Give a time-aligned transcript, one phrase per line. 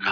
[0.00, 0.06] 大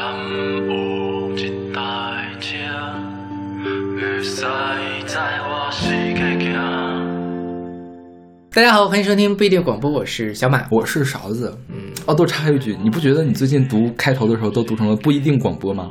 [8.60, 11.56] 家好，欢迎收听不一定广播，我是小马，我是勺子。
[11.68, 15.90] 嗯，哦，多插一句，你不觉得你最近读开头的时候都读成了不一定广播吗？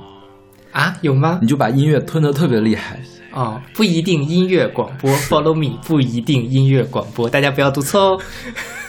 [0.71, 1.40] 啊，有吗？
[1.42, 3.00] 你就把音乐吞得特别厉害。
[3.32, 8.21] 哦，不一定音乐广播， Follow me，不一定音乐广播，大家不要读错哦。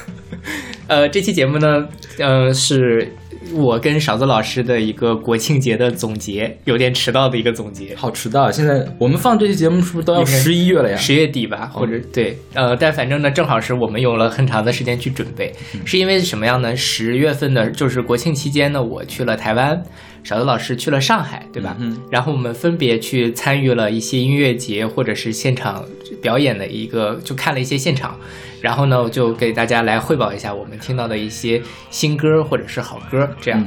[0.88, 1.88] 呃，这期节目呢，
[2.18, 3.14] 呃，是
[3.54, 7.94] 我跟勺子老师的一个国庆节的总结，有点迟到的一个总结。
[7.94, 8.50] 好迟到！
[8.50, 10.96] 现在我们放这期节目是不是都要十一月了呀？
[10.96, 15.52] 十月底吧，或者对，呃，但反正呢，正好是我们有了很长的时间去准备，
[15.84, 16.74] 是因为什么样呢？
[16.76, 19.82] 十月份的，就是国庆期间呢，我去了台湾。
[20.22, 21.76] 勺子老师去了上海，对吧？
[21.78, 21.98] 嗯。
[22.10, 25.84] 然后我们分别去参与了一些音乐节或者是现场
[26.20, 28.16] 表演的一个，就看了一些现场。
[28.60, 33.66] 然后呢，我就给大家来汇报一下我们听到的一些新歌或者是好歌，这样。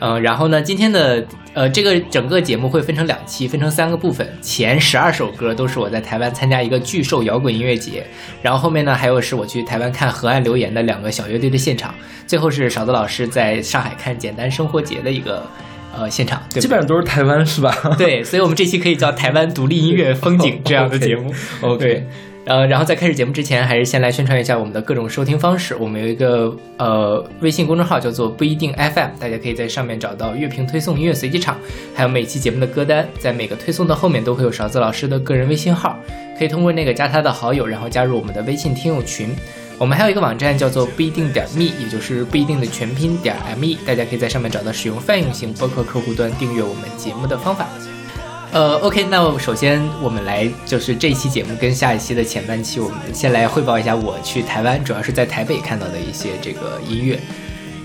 [0.00, 0.22] 嗯。
[0.22, 4.28] 然后呢，今天的呃这个整个节目会分成两期，分成三个部分。
[4.42, 8.06] 前十二首歌都是我在台湾参加一个巨兽摇滚音乐节，
[8.42, 11.94] 然后后面呢还有是我去台湾看河岸留言的两个小乐队的现场，
[12.26, 15.42] 最后是勺子老师在上海看简单生活节的一个。
[15.96, 17.74] 呃，现场基本上都是台湾，是吧？
[17.96, 21.32] 对，所以我们这期可以叫台湾独立音乐风景这样的 节目。
[21.62, 22.06] OK，
[22.44, 25.74] 呃，然后在开始节目之前，还是先来宣传一下我们的各种收听方式。
[25.74, 31.56] 我们有一个呃微信公众号叫做不一定 FM，大家可以在上面找到乐评推送、音乐随机场，
[31.94, 33.08] 还有每期节目的歌单。
[33.18, 35.98] 在每个推送的后面都会有勺子老师的个人微信号，
[36.38, 39.34] 可以通过那个加他的好友，然后加入我们的微信听友群。
[39.78, 47.68] 我们还有一个网站叫做不一定点 me，也就是不一定的全拼点 me，大家可以在上面找到使用泛用型播客客户端订阅我们节目的方法。
[48.52, 57.20] 呃，OK，那首先我们来就是这一期节目跟下一期的前半期，我们先来汇报一下我去台湾，主要是在台北看到的一些这个音乐。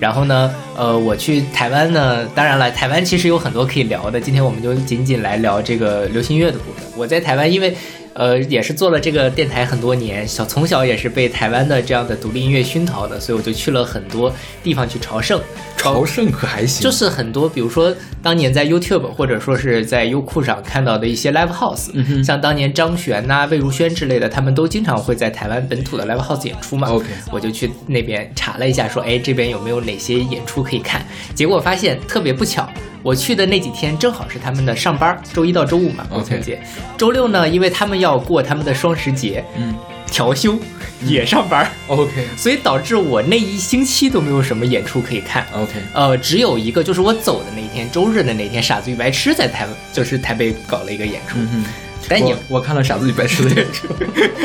[0.00, 6.82] 然后呢，呃，我去台湾呢，当然了，台湾其实有很多可以聊的，今天我们就仅仅来聊这个流行乐的部分。
[6.96, 7.76] 我在台湾，因为。
[8.14, 14.32] 呃，也是做了这个电台很多年，小从小也是被台湾的这样的独立音乐熏陶的，所以我就去了很多
[14.62, 15.40] 地方去朝圣。
[15.76, 16.82] 朝圣可还行？
[16.82, 17.92] 就是很多，比如说
[18.22, 26.88] 当年在 YouTube 或者说是在优酷上看到的一些 Live House，像当年张悬呐、魏如萱之类的，他们都经常会在台湾本土的 Live House 演出嘛。
[26.88, 31.04] OK，我就去那边查了一下，说哎这边有没有哪些演出可以看？
[31.34, 32.68] 结果发现特别不巧。
[33.02, 36.62] 我去的那几天正好是他们的上班，周一到周五嘛，国庆节。
[36.96, 39.74] 周六呢，因为他们要过他们的双十节，嗯，
[40.06, 40.56] 调休
[41.04, 42.28] 也上班，OK。
[42.36, 45.72] 所以导致我那一星期都没有什么演出可以看，OK。
[45.92, 51.38] 呃，只有一个，就是我走的那天，周日的那天，傻子与白痴在台，就是台北搞了一个演出。
[51.38, 51.64] 嗯
[52.08, 53.86] 但也我看了傻子与白痴的 演出，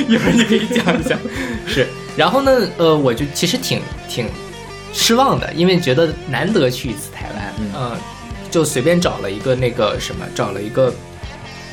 [0.08, 1.20] 一会儿你可以讲一讲。
[1.66, 4.28] 是，然后呢，呃，我就其实挺挺
[4.94, 7.92] 失望的，因为觉得难得去一次台湾，嗯。
[8.50, 10.94] 就随便找了一个那个什么，找了一个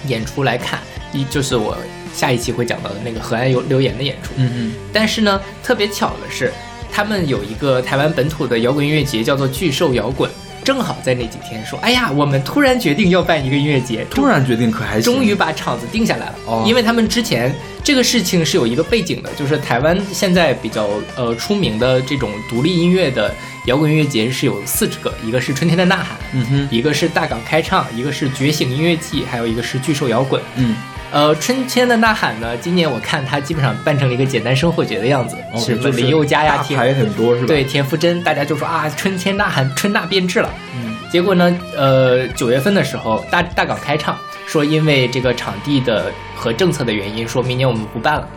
[0.07, 0.81] 演出来看，
[1.13, 1.77] 一就是我
[2.13, 4.33] 下一期会讲到的那个河岸有留言的演出。
[4.37, 4.75] 嗯嗯。
[4.93, 6.53] 但是呢，特别巧的是，
[6.93, 10.31] 他们有一个台湾本土的摇滚音乐节，叫做巨兽摇滚。
[10.65, 16.35] 正好在那几天说，哎呀，我们突然决定要办一个音乐节，突然决定可还终于把场子定下来了。
[16.47, 23.33] 哦，因为他们之前这个事情是有一个背景的，就是台湾现在比较呃出名的这种独立音乐的
[23.67, 30.75] 摇滚音乐节是有四个，一个是春天的呐喊，嗯哼，一个是大港开唱，一个是觉醒音乐季，还有一个是巨兽摇滚，嗯。
[31.13, 32.57] 呃，春天的呐喊呢？
[32.57, 37.47] 今年我看它基本上办成了一个简单生活节的样子，是林宥嘉呀，还很多是吧？
[37.47, 40.53] 对，田馥甄，大家就说啊，春天呐喊，春娜变质了。
[40.75, 48.29] 嗯，结果呢，呃，九月份的时候，大大港开唱，说因为这个场地的和政策的原因，说明年我们不办了。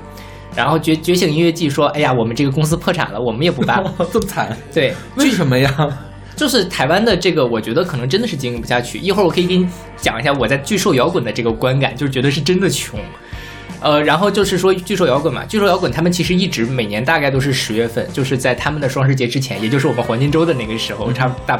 [0.56, 4.58] 然后觉觉醒音乐季说，哎呀，我们这个公司破产了，我们也不办了， 这么惨？
[4.74, 6.00] 对，为什么呀？
[6.36, 8.98] 就是台湾的这个，我觉得可能真的是经营不下去。
[8.98, 13.00] 一会儿我可以给你讲一下我在巨兽摇滚的这个观感，就是觉得是真的穷。
[13.80, 21.60] 呃，然后就是说巨兽摇滚嘛，巨兽摇滚他们其实一直每年大概都是十月份，就是在他们的双十节之前，也就是我们黄金周的那个时候，差大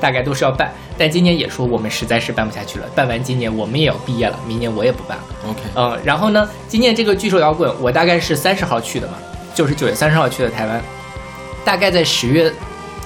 [0.00, 0.70] 大概都是要办。
[0.96, 5.24] 但今年也说我们实在是办不下去了，办完今年我们也要毕业了，明年我也不办了。
[5.48, 9.14] OK，嗯，然后呢，今年这个巨兽摇滚我大概是三十号去的嘛，
[9.54, 10.82] 就是九月三十号去的台湾，
[11.64, 12.52] 大概在十月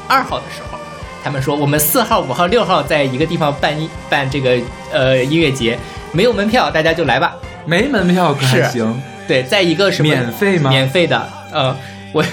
[0.08, 0.78] 二号的时候。
[1.24, 4.58] 他们说我们四号、五号、六号在一个地方办一办这个
[4.90, 5.78] 呃音乐节，
[6.10, 7.36] 没有门票，大家就来吧。
[7.64, 9.00] 没门票可是行？
[9.28, 10.68] 对，在一个什么免费吗？
[10.68, 11.28] 免费的。
[11.52, 11.76] 呃，
[12.12, 12.24] 我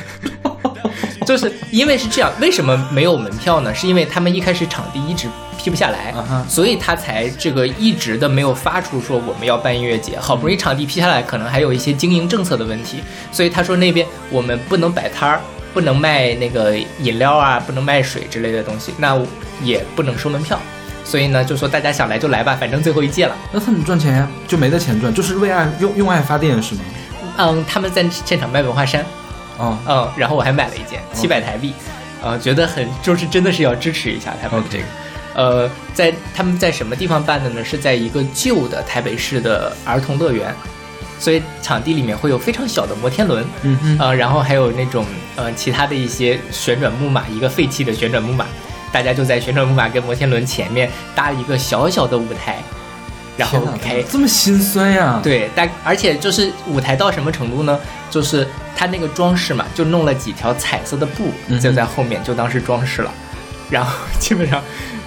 [1.29, 3.71] 就是因为是这样，为什么没有门票呢？
[3.71, 5.27] 是因为他们一开始场地一直
[5.59, 6.11] 批不下来，
[6.47, 10.17] 所以他才这个一直的没有发出说我们要办音乐节。
[10.19, 15.39] 好不容易场地批下来，可能还有一些经营政策的问题，所以他说那边我们不能摆摊儿。
[15.71, 19.15] 不能卖那个饮料啊，不能卖水之类的东西，那
[19.63, 20.59] 也不能收门票。
[21.05, 23.35] 所以呢，就说大家想来就来吧，反正最后一届了。
[23.51, 24.27] 那他们赚钱呀？
[24.47, 26.81] 就没得钱赚，就是为爱用用爱发电是吗？
[27.37, 29.05] 嗯，他们在现场卖文化衫，
[29.59, 31.73] 哦，嗯，然后我还买了一件，七百台币，
[32.23, 34.83] 呃，觉得很就是真的是要支持一下他们这个。
[35.35, 37.63] 呃，在他们在什么地方办的呢？
[37.63, 40.53] 是在一个旧的台北市的儿童乐园，
[41.19, 48.45] 所以场地里面会有非常小的摩天轮，嗯嗯，呃，然后还有那种呃其他的一些旋转木马，一个废弃的旋转木马。
[48.91, 52.57] 大家就在旋转木马跟摩天轮前面搭一个小小的舞台，
[53.37, 55.19] 然后开这么心酸呀？
[55.23, 57.79] 对，但而且就是舞台到什么程度呢？
[58.09, 63.11] 就是它那个装饰嘛，就弄了几条彩色的布，就在后面就当是装饰了。
[63.69, 64.61] 然后基本上，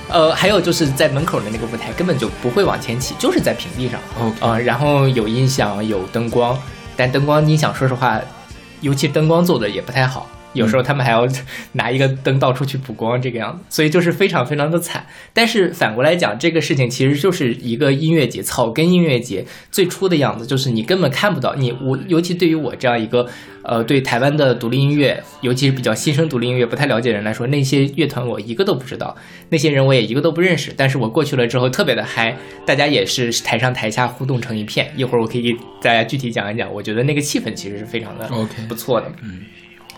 [0.09, 4.01] 呃，还有就是在门口的那个舞台根本就不会往前起，就是在平地上。
[4.41, 6.57] 啊，然后有音响，有灯光，
[6.97, 8.21] 但灯光音响说实话，
[8.81, 10.29] 尤其灯光做的也不太好。
[10.55, 11.27] 有时候他们还要
[11.73, 15.05] 拿一个灯到处去补光，这个样子，所以就是非常非常的惨。
[15.33, 23.27] 但是反过来讲，这个事情其实就是一个音乐节，草根音乐节最初的样子，就是你根本看不到你我，尤其对于我这样一个
[23.63, 29.17] 呃对台湾的独立音乐，尤其是比较新生独立音乐不太了解人来说，那些乐团我一个都不知道，
[29.49, 30.73] 那些人我也一个都不认识。
[30.77, 34.93] 但是我过去了之后特别的嗨，大家也是台上台下互动成一片。
[34.97, 38.29] 一会儿我可以给大家具体讲一讲，我觉得那个气氛其实是非常的
[38.69, 39.41] 不错的，嗯。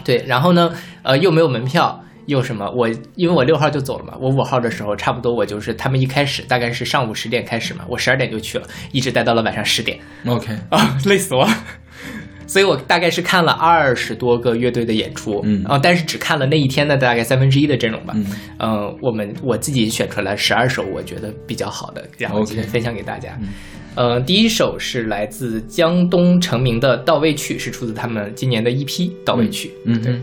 [0.03, 2.71] 对，然后呢，呃，又没有门票，又什么？
[2.71, 9.99] 我因为我六号就走了嘛，我五号的时候差不多，我就是他们一开始大概是上午十点开始嘛，我十二点就去了，一直待到了晚上十点。
[10.27, 11.47] OK 啊，累死我！
[12.47, 18.13] 所以我大概是看了二十多个乐队的演出，嗯，啊，但是只看了那一天的大概三分之一的阵容吧。
[18.15, 18.27] 嗯，
[18.59, 23.31] 呃，我们我自己选出来十二首我觉得比较好的，然后今天分享给大家。
[23.95, 29.69] 呃，第一首是来自江东成名的《到位曲》，是出自他们今年的一批《到位曲》。
[29.85, 30.21] 嗯，对。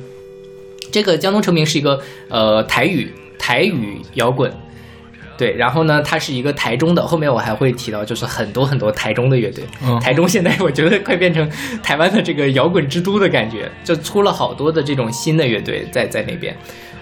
[0.91, 4.51] 这个江东成名是一个呃台语台语摇滚，
[5.37, 5.55] 对。
[5.55, 9.63] 然后呢，它是一个台中的，后面我还会提到，就是很多很多台中的乐队。
[10.01, 11.49] 台中现在我觉得快变成
[11.81, 16.53] 台湾的这个摇滚之都的感觉，就出了好多的这种新的乐队在在那边。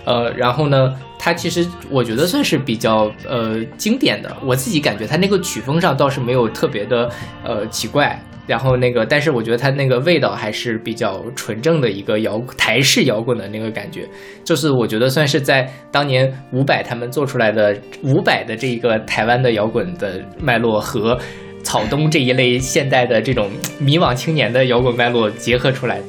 [0.05, 7.09] 呃，然后呢，它其实我觉得算是比较呃经典的，我自己感觉它那个曲风上倒是没有特别的
[7.43, 14.07] 呃奇怪，然后那个，但是我觉得它那个味道还是比较纯正的一个摇台式摇滚的那个感觉，
[14.43, 21.19] 就是我觉得算是在当年伍佰他们做出来的伍佰的这一个台湾的摇滚的脉络和
[21.63, 26.01] 草东这一类现代的这种迷惘青年的摇滚脉络结合出来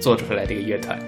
[0.00, 0.98] 做出来的一个乐团。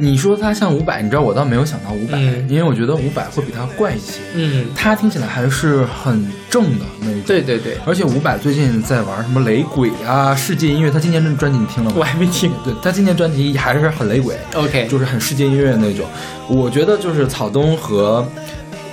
[0.00, 2.16] 你说他像伍佰，你知道我倒没有想到伍佰，
[2.48, 4.20] 因为我觉得伍佰会比他怪一些。
[4.34, 7.20] 嗯，他听起来还是很正的那种。
[7.26, 11.96] 对对对，而且伍佰最近在玩什么雷鬼啊、世界音乐，他今年这专辑你听了吗？
[11.98, 12.52] 我还没听。
[12.64, 16.06] 对他今年专辑还是很雷鬼，OK，就是很世界音乐那种。
[16.48, 18.24] 我觉得就是草东和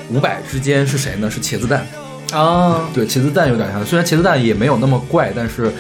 [0.10, 1.30] 伍佰之间是谁呢？
[1.30, 1.86] 是茄子蛋。
[2.34, 5.72] 哦，对，茄子蛋有点像，虽然茄子蛋也没有那么怪，但是。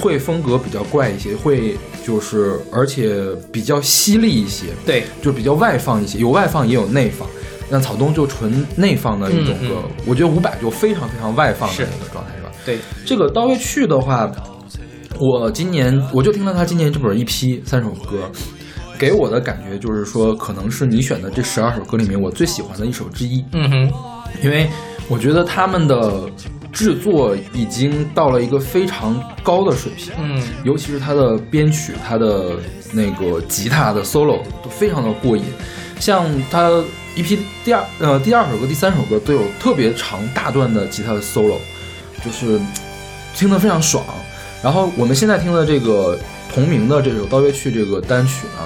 [0.00, 1.76] 会风格比较怪一些，会
[2.08, 3.22] 就是而且
[3.52, 7.28] 比较犀利一些，对，就比较外放一些，有外放也有内放。
[7.68, 12.50] 那草东就纯内放的一种歌，我觉得伍佰就非常非常外放的一个状态，是吧？
[12.64, 14.32] 对，这个刀月去的话，
[15.20, 18.30] 我今年我就听了他今年这本一批三首歌，
[18.98, 23.44] 给我的感觉就是说，可能是你选的这十二首歌里面我最喜欢的一首之一。
[23.52, 23.92] 嗯哼，
[24.42, 24.66] 因为
[25.10, 26.22] 我觉得他们的。
[26.72, 32.56] 制作已经到了一个非常高的水平，嗯，尤其是他的编曲，他的
[32.92, 35.42] 那个吉他的 solo 都非常的过瘾。
[35.98, 36.82] 像他
[37.16, 41.56] 一批第二呃第二首歌、第三首歌都有特别长大段的吉他的 solo，
[42.24, 42.60] 就是
[43.34, 44.04] 听得非常爽。
[44.62, 46.18] 然后我们现在听的这个
[46.52, 48.64] 同名的这首《刀乐去》这个单曲呢，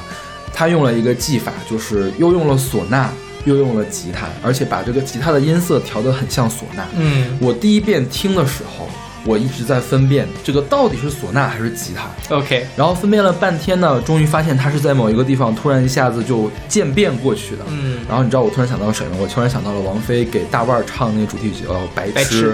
[0.53, 3.11] 他用了一个技法，就是又用了唢呐。
[3.45, 6.87] 又用了吉他，而且把这个吉他的音色调得很像唢呐。
[6.97, 8.89] 嗯，我第一遍听的时候，
[9.25, 12.37] 我一直在分辨这个到底是唢呐还是吉他。
[12.37, 17.65] OK，然后分辨了半天呢，终于发现它是在某一个地方突然一下子就渐变过去的。
[17.69, 19.17] 嗯，然后你知道我突然想到谁吗？
[19.21, 22.53] 我突然想到了王菲给大腕儿唱那个主题曲叫《白痴》。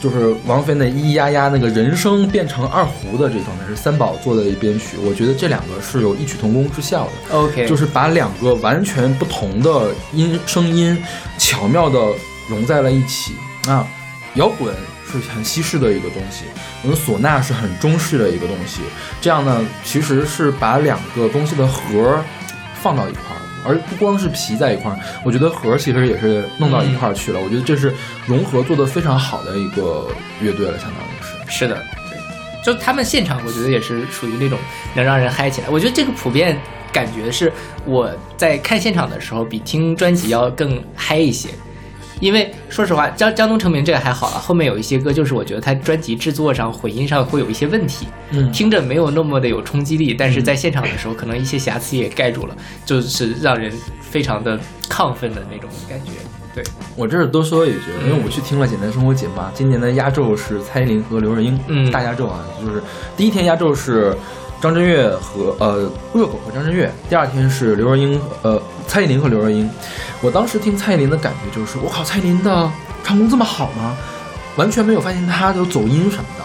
[0.00, 7.36] 就是王菲那咿咿呀呀那个人声变成二胡的这状态是三宝做的编曲，我觉得这两个是有异曲同工之效的。
[7.36, 10.96] OK，就是把两个完全不同的音声音
[11.38, 11.98] 巧妙的
[12.48, 13.32] 融在了一起。
[13.66, 13.86] 啊，
[14.34, 14.74] 摇滚
[15.10, 16.44] 是很西式的一个东西，
[16.82, 18.82] 我们唢呐是很中式的一个东西。
[19.20, 22.22] 这样呢，其实是把两个东西的核
[22.82, 23.42] 放到一块儿。
[23.66, 27.40] 而不光是皮在一块儿，我觉得核其实也是弄到一块儿去了。
[27.40, 27.92] 我觉得这是
[28.26, 30.08] 融合做的非常好的一个
[30.40, 31.58] 乐队了，相当于是。
[31.58, 31.76] 是的，
[32.10, 32.18] 对，
[32.64, 34.58] 就他们现场，我觉得也是属于那种
[34.94, 35.68] 能让人嗨起来。
[35.68, 36.58] 我觉得这个普遍
[36.92, 37.52] 感觉是
[37.84, 41.50] 我在看现场的时候比听专辑要更嗨一些。
[42.20, 53.70] 因为说实话，江江东成名这个还好了，后面有一些歌就是我觉得他专辑制作上混音上会有一些问题，嗯听着没有那么的有冲击力，但是在现场的时候可能一些瑕疵也盖住了，就是让人
[54.00, 54.58] 非常的
[54.88, 56.12] 亢奋的那种感觉。
[56.54, 56.64] 对，
[56.96, 62.82] 我这儿多说一句，因为我去听了简单生活节嘛，今年的压轴是蔡依林和刘若英，嗯大压轴啊，就是
[63.14, 64.16] 第一天压轴是
[64.58, 65.82] 张震岳和呃
[66.14, 69.68] 热狗和张震岳，第二天是刘若英呃蔡依林和刘若英。
[70.22, 72.70] 我当时听蔡依林的感觉就是，我靠，蔡依林的
[73.04, 73.96] 唱功这么好吗？
[74.56, 76.44] 完全没有发现她有走音什么的。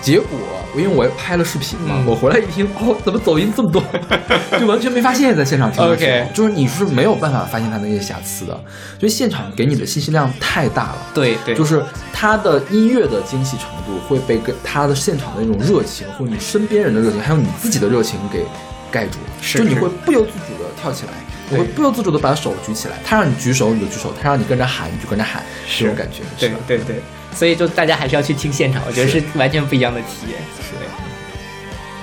[0.00, 0.36] 结果，
[0.74, 2.06] 因为我拍了视频嘛，嗯。
[2.06, 3.80] 我回来一听，哦，怎么走音这么多，
[4.58, 6.10] 就完全没发现，在现场听的时候。
[6.10, 8.60] OK 就是你是没有办法发现他那些瑕疵的，
[8.98, 10.96] 就现场给你的信息量太大了。
[11.14, 11.80] 对对，就是
[12.12, 18.44] 他的音乐的精细程度会被跟他的现场的那种热情，或者你身边人的热情，还有你自己的热情给
[18.90, 21.12] 盖住，是就你会不由自主的跳起来，
[21.52, 22.94] 你会不由自主的把手举起来。
[23.04, 26.22] 他让你举手你就举手，他让你跟着喊你就跟着喊，是这种感觉。
[26.38, 26.96] 对对对，
[27.34, 30.38] 所以就大家还是要去听现场，我觉得是完全不一样的体验。
[30.60, 30.88] 是对。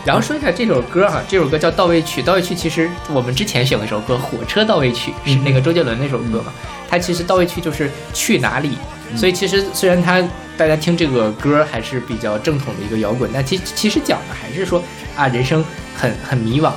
[0.06, 2.22] 然后说一下这首歌哈，这首歌叫《到位曲》。
[2.26, 6.54] 到位曲其实我们之前选了一首歌《火车到位曲》，是那个周杰伦那首歌嘛。
[6.90, 8.78] 它其实到位曲就是去哪里，
[9.16, 10.22] 所以其实虽然他
[10.58, 14.84] 大家听这个歌还是比较正统的一个摇滚，但其其实讲的还是说
[15.16, 15.64] 啊，人生
[15.96, 16.72] 很很迷惘，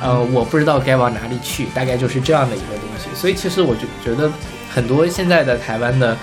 [0.00, 3.08] 呃，我不知道该往哪里去，大概就是这样的一个东西。
[3.14, 4.30] 所以其实我就觉得
[4.70, 6.16] 很多现在的台湾的。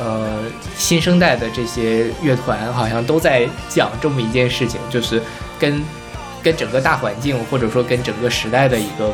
[0.00, 0.44] 呃，
[0.76, 5.20] 新生代的这些乐团好像都在讲这么一件事情，就是
[5.58, 5.82] 跟
[6.40, 9.12] 跟整个大环境或者说跟整个时代的一个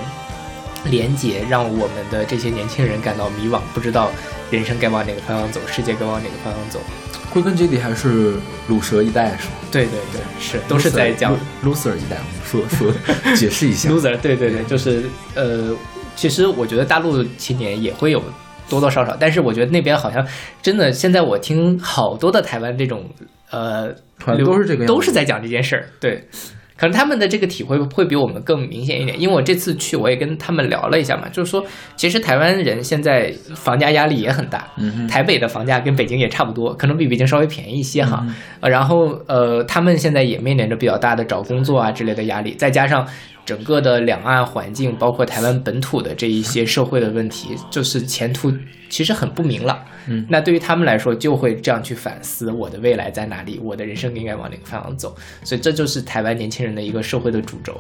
[0.85, 4.11] 连接，让我们的这些年轻人感到迷惘，不知道
[4.55, 6.81] 人生该往哪个方向走，世界该往哪个方向走。
[7.33, 8.35] 归根结底还是
[8.69, 9.55] 鲁蛇一代是吗？
[9.73, 12.93] 对对对，是都是在讲 loser 一代，说 说
[13.35, 13.91] 解释一下。
[13.91, 15.03] loser，对对对，就是
[15.35, 15.75] 呃，
[16.15, 18.23] 其实我觉得大陆青年也会有
[18.69, 20.25] 多多少少，但是我觉得那边好像
[20.63, 23.05] 真的，现在我听好多的台湾这种
[23.51, 23.93] 呃
[24.39, 26.29] 都是这个样子都是在讲这件事儿，对。
[26.85, 31.65] 可能他们的这个体会会比我们更明显一点，因为我这次去我也跟他们聊了一下嘛，就是说，
[31.97, 38.23] 其实台湾人现在房价压力也很大，嗯台北的房价跟北京也差不多，可能比北京稍微便宜一些哈。
[38.61, 43.07] 然后呃，他们现在也面临着比较大的找工作啊之类的压力，再加上
[43.45, 48.53] 整个的两岸环境，包括台湾本土的这一些社会的问题，就是前途
[48.89, 49.79] 其实很不明朗。
[50.07, 55.17] 嗯那对于他们来说，就会这样去反思我的未来在哪里，我的人生应该往哪个方向走。
[55.45, 57.73] 所以这就是台湾年轻人的一个社会的主轴。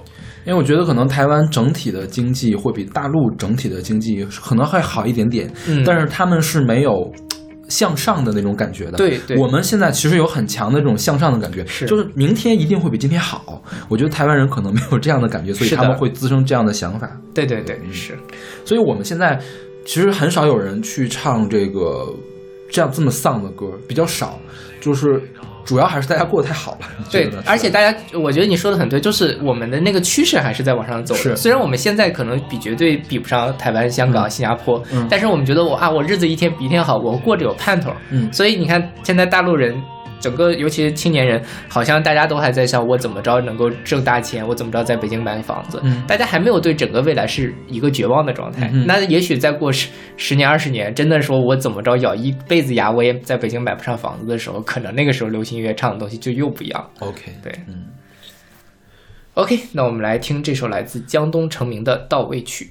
[0.47, 7.12] 因为我觉得可能台湾整体的经济会比大陆整体的经济可能还好一点点，嗯但是他们是没有
[7.68, 8.99] 向上的那种感觉的。
[8.99, 13.62] 对对我们现在其实有很强的这种向上的感觉，是就是明天一定会比今天好。
[13.88, 17.11] 我觉得台湾人可能没有这样的感觉，所以他们会滋生这样的想法。
[17.35, 18.16] 对对对，是。
[18.64, 19.40] 所以我们现在
[19.87, 22.14] 其实很少有人去唱这个
[22.71, 24.38] 这样这么丧的歌，比较少，
[24.80, 25.23] 就是
[25.64, 26.78] 主要还是大家过得太好了。
[27.11, 31.21] 对，而且大家，我觉得你说的很对，就是我们的那个趋势还是在往上走的。
[31.21, 37.90] 是虽然我们现在可能比绝对比不上台湾、香港、嗯新加坡，嗯但是我们觉得我啊，我日子一天比一天好，我过着有盼头。
[38.11, 39.75] 嗯所以你看，现在大陆人。
[40.25, 45.78] 整个，尤其是青年人，好像大家都还在想我怎么着能够挣大钱，我怎么着在北京买个房子。
[45.85, 48.71] 嗯大家还没有对整个未来是一个绝望的状态。
[48.73, 56.88] 嗯那也许再过十十年、二十年，真的说我怎么着咬一辈子牙，我也在北京买不上房子的时候，可能那个时候流行音乐唱的东西就又不一样了。
[57.00, 57.85] OK，对，嗯。
[59.35, 62.64] OK，那我们来听这首来自江东成名的《到位曲》。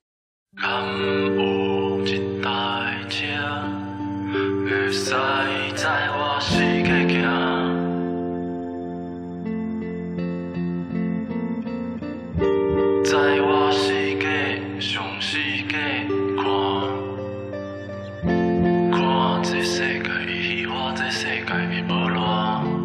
[13.14, 14.26] 在我世界
[14.80, 15.38] 上世
[15.70, 15.78] 界
[16.36, 16.42] 看，
[18.90, 18.98] 看
[19.44, 21.54] 这世界的戏，我这世界的
[21.88, 22.83] 无赖。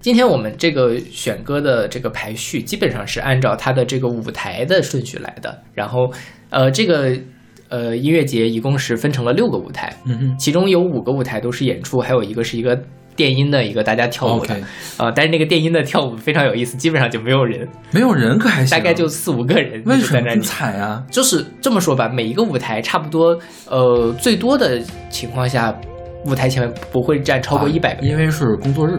[0.00, 5.62] 今天我们这个选歌的这个排序，基本上是按照它的这个舞台的顺序来的。
[5.74, 6.10] 然后，
[6.48, 7.14] 呃，这个
[7.68, 12.80] 呃音乐节一共是分成了六个舞台，嗯哼，其中有五个舞台都是演出，还有一个是一个
[13.14, 14.56] 电音的一个大家跳舞的
[14.96, 20.40] 呃，但是那个电音的跳舞非常有意思，基本上就没有人，没有人可还行，大概就四五个人为什么很。
[20.40, 21.04] 惨啊？
[21.10, 25.78] 就是这么说吧，每一个舞台差不多，呃，最多的情况下，
[26.24, 28.10] 舞台前面不会站超过一百个人。
[28.10, 28.98] 因为是工作日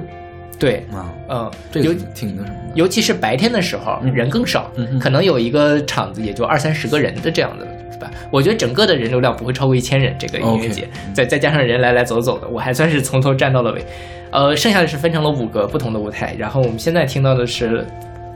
[0.61, 2.71] 对，啊，嗯，尤这个挺那什么的。
[2.75, 8.11] 尤其是白天的时候，嗯人更少，嗯可能有一个场子也就二三十个人的这样的，是吧？
[8.31, 10.15] 我觉得整个的人流量不会超过一千人。
[10.19, 13.83] 这个音乐节再再加上人来来走走的，我还算是从头站到了尾。
[14.31, 17.83] 呃，剩下的是分成了五个不同的舞台，然后我们现在听到的是。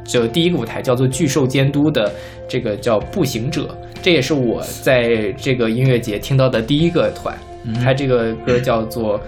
[0.07, 2.13] 就第一个舞台叫做巨兽监督的
[2.47, 7.35] 这个叫步行者，这也是我在这个音乐节听到的第一个团。
[7.63, 9.19] 嗯它这个歌叫做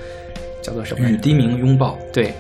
[0.62, 1.16] 叫做什么来着？
[1.16, 2.32] 与低鸣拥抱对，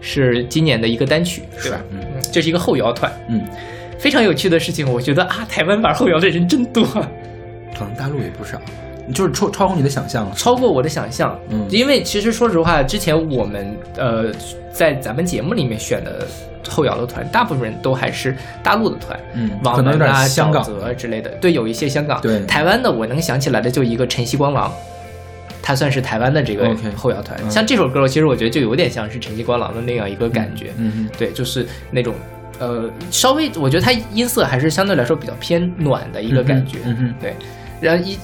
[0.00, 1.80] 是今年的一个单曲，对是吧？
[1.90, 3.10] 嗯嗯，这是一个后摇团。
[3.28, 3.42] 嗯，
[3.98, 8.60] 非常有趣的事情，我觉得啊，台湾玩后摇的人真多，可能大陆也不少，
[9.14, 10.32] 就是超超乎你的想象了。
[10.34, 11.38] 超过我的想象。
[11.50, 14.26] 嗯因为其实说实话，之前我们呃
[14.72, 16.26] 在咱们节目里面选的
[16.68, 21.30] 后摇的团，大部分人都还是大陆的团，嗯网可能啊、香港沼泽之类的。
[21.40, 22.20] 对，有一些香港。
[22.20, 24.72] 对台湾的我能想起来的就一个晨曦光廊。
[25.62, 30.72] 它算是台湾的这个后摇团嗯像这首歌，其实我觉得就有点像是晨曦光郎的那样一个感觉。
[30.76, 32.14] 嗯嗯对，就是那种
[32.58, 36.78] 呃，稍微我觉得它音色还是相对来说比较偏暖的一个感觉。
[36.84, 37.34] 嗯嗯，对，
[37.80, 38.18] 然后以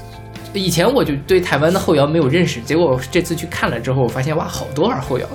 [0.53, 5.27] 以前我就对台湾的后摇没有认识，结果这次去看了之后，我发现哇，好多玩后摇，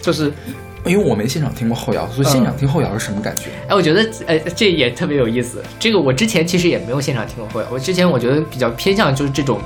[0.00, 0.32] 就是
[0.84, 3.50] 因为我没现场听过后摇，所以现场听后摇是什么感觉？
[3.68, 5.62] 哎，我觉得呃这也特别有意思。
[5.78, 9.60] 这个我之前其实也没有现场听过后摇，我之前我觉得比较偏向就是这种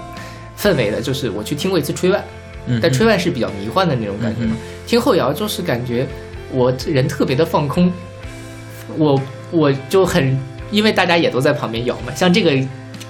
[0.60, 2.22] 氛围的，就是我去听过一次吹万，
[2.66, 4.56] 嗯但吹万是比较迷幻的那种感觉嘛。
[4.86, 6.06] 听后摇就是感觉
[6.52, 7.92] 我人特别的放空，
[8.96, 9.20] 我
[9.50, 10.38] 我就很，
[10.70, 12.52] 因为大家也都在旁边摇嘛，像这个。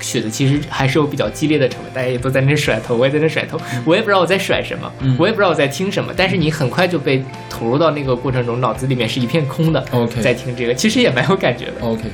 [0.02, 9.86] 曲子其实还是有比较激烈的成分，大家也都在那甩头，我也在那甩头，我也不知道我在甩什么，嗯我也不知道我在听什么，但是你很快就被投入到那个过程中，脑子里面是一片空的。
[9.90, 11.72] OK 在听这个，其实也蛮有感觉的。
[11.82, 12.04] OK，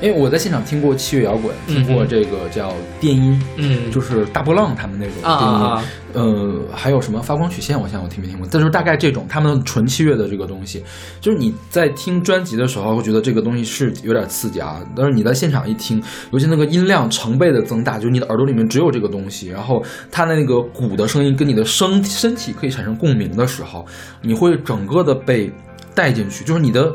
[0.00, 5.82] 因为我在现场听过器乐摇滚，嗯听过这个叫电音，嗯，就是大波浪他们那种啊
[6.12, 10.82] 电音，呃，还有什么发光曲线，我想我听没听过，但是大概这种他们纯器乐的这个东西，
[11.20, 23.86] 就是你在听专辑的时候会觉得这个东西是有点刺激啊，但是你在现场一听，尤其那个音量成倍的增大，就是你的耳朵里面只有这个东西，然后它的那个鼓的声音跟你的身身体可以产生共鸣的时候，
[24.22, 25.52] 你会整个的被
[25.94, 26.90] 带进去，就是你的。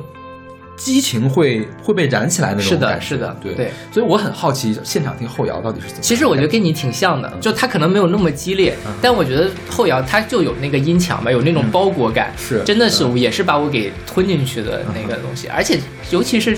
[0.75, 3.53] 激情会会被燃起来的那种感觉，是的，对。
[3.53, 3.71] 对。
[3.91, 6.01] 所以我很好奇，现场听后摇到底是怎么？
[6.01, 8.93] 其实我觉得跟你挺像的，就它可能没有那么激烈，嗯。
[9.01, 13.17] 但我觉得后摇它就有那个音墙吧，有那种包裹感，是真的是嗯。
[13.17, 15.79] 也是把我给吞进去的那个东西，而且
[16.11, 16.57] 尤其是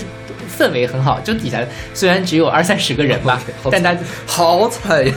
[0.58, 3.40] 氛围很好，就底下虽然只有二三十个人吧
[3.70, 5.14] 但大家好惨呀！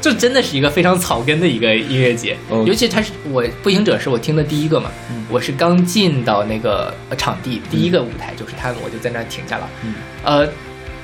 [0.00, 5.24] 就真的是一个非常草根的一个音乐节尤其他是我步行者是我听的第一个嘛，嗯。
[5.28, 9.68] 我是刚进到那个呃场地，第一个舞台就是他们，我就在那儿停下了。
[9.82, 9.94] 嗯。
[10.24, 10.48] 呃，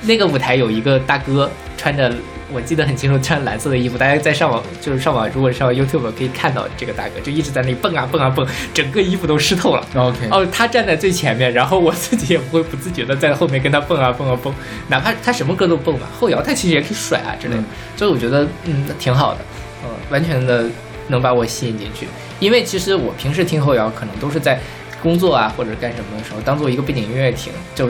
[0.01, 2.11] 那个舞台有一个大哥穿着，
[2.51, 3.97] 我记得很清楚，穿蓝色的衣服。
[3.97, 9.85] 大家在上网就是上网，如果上 YouTube 可以看到这个大哥，就一直在那里蹦啊蹦啊蹦，整个衣服都湿透了。
[9.95, 14.53] OK，哦，他站在最前面，然后我自己也不会不自觉的在后面跟他蹦啊蹦啊蹦，
[14.87, 17.65] 哪怕他什么歌都蹦嘛，后摇他其实也可以甩啊之类的嗯，
[17.97, 19.39] 所以我觉得嗯挺好的，
[19.83, 20.65] 嗯，完全的
[21.07, 22.07] 能把我吸引进去。
[22.39, 24.57] 因为其实我平时听后摇可能都是在
[25.03, 27.89] 工作啊或者干什么的时候当做一个背景音乐听，就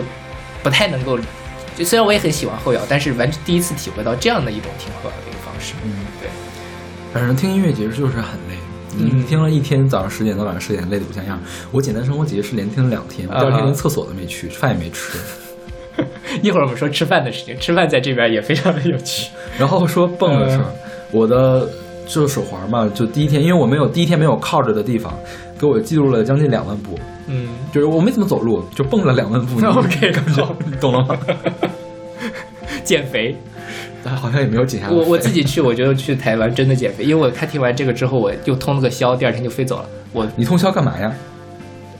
[0.64, 1.18] 不太能够。
[1.80, 5.74] 就虽然我也很喜欢后摇，但是完全第一次体会到这样的一种听后摇的一个方式。
[5.86, 6.30] 嗯，对，
[7.14, 8.58] 反正听音乐节就是很累。
[8.98, 11.40] 你嗯听了一天，早上十点到晚上十点，累得不像样。
[11.72, 15.18] 我简单生活节是连听了两天，我第二天啊连厕所都没去，饭也没吃。
[16.44, 19.30] 一会儿我们说吃饭的事情，吃饭在这边也非常的有趣。
[19.58, 20.66] 然后说蹦的事儿，
[21.12, 21.66] 我的
[22.06, 25.18] 就是手环嘛，就第一天，因为我没有第一天没有靠着的地方，
[25.58, 29.60] 给我记录了将近两万步，嗯，就是我没怎么走路，就蹦了两万步。
[29.66, 31.18] OK，感觉好你懂了吗？
[32.84, 33.36] 减肥。
[34.02, 34.94] 但好像也没有减下来。
[34.94, 39.86] 我我自己去，我觉得去台湾真的减肥，因为我他听完这个之后，我又通了个宵，第二天就飞走了。
[40.14, 41.14] 我你通宵干嘛呀？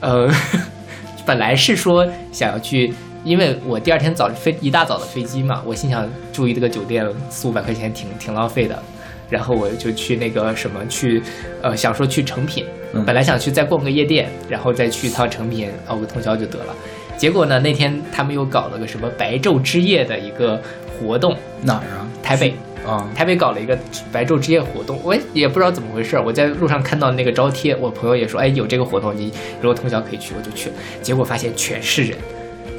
[0.00, 0.26] 呃，
[1.26, 8.82] 本来是说想要去，因为我第二天早飞一大早的飞机嘛，我心想住一个酒店四五百块钱挺挺浪费的，
[9.28, 11.22] 然后我就去那个什么去，
[11.60, 16.74] 呃，想说去成品，嗯本来想去再逛个夜店，然后再去一趟成品熬个通宵就得了。
[17.16, 20.60] 结果呢，那天他们又搞了个什么白昼之夜的一个
[20.98, 22.08] 活动，哪儿啊？
[22.22, 22.54] 台北。
[22.86, 23.78] 啊，台北搞了一个
[24.10, 26.24] 白昼之夜活动，我也也不知道怎么回事儿。
[26.24, 30.76] 我在路上看到那个招贴，我朋友也说，哎，有这个活动，你如果通宵可以去，我就去了。
[31.02, 32.16] 结果发现全是人，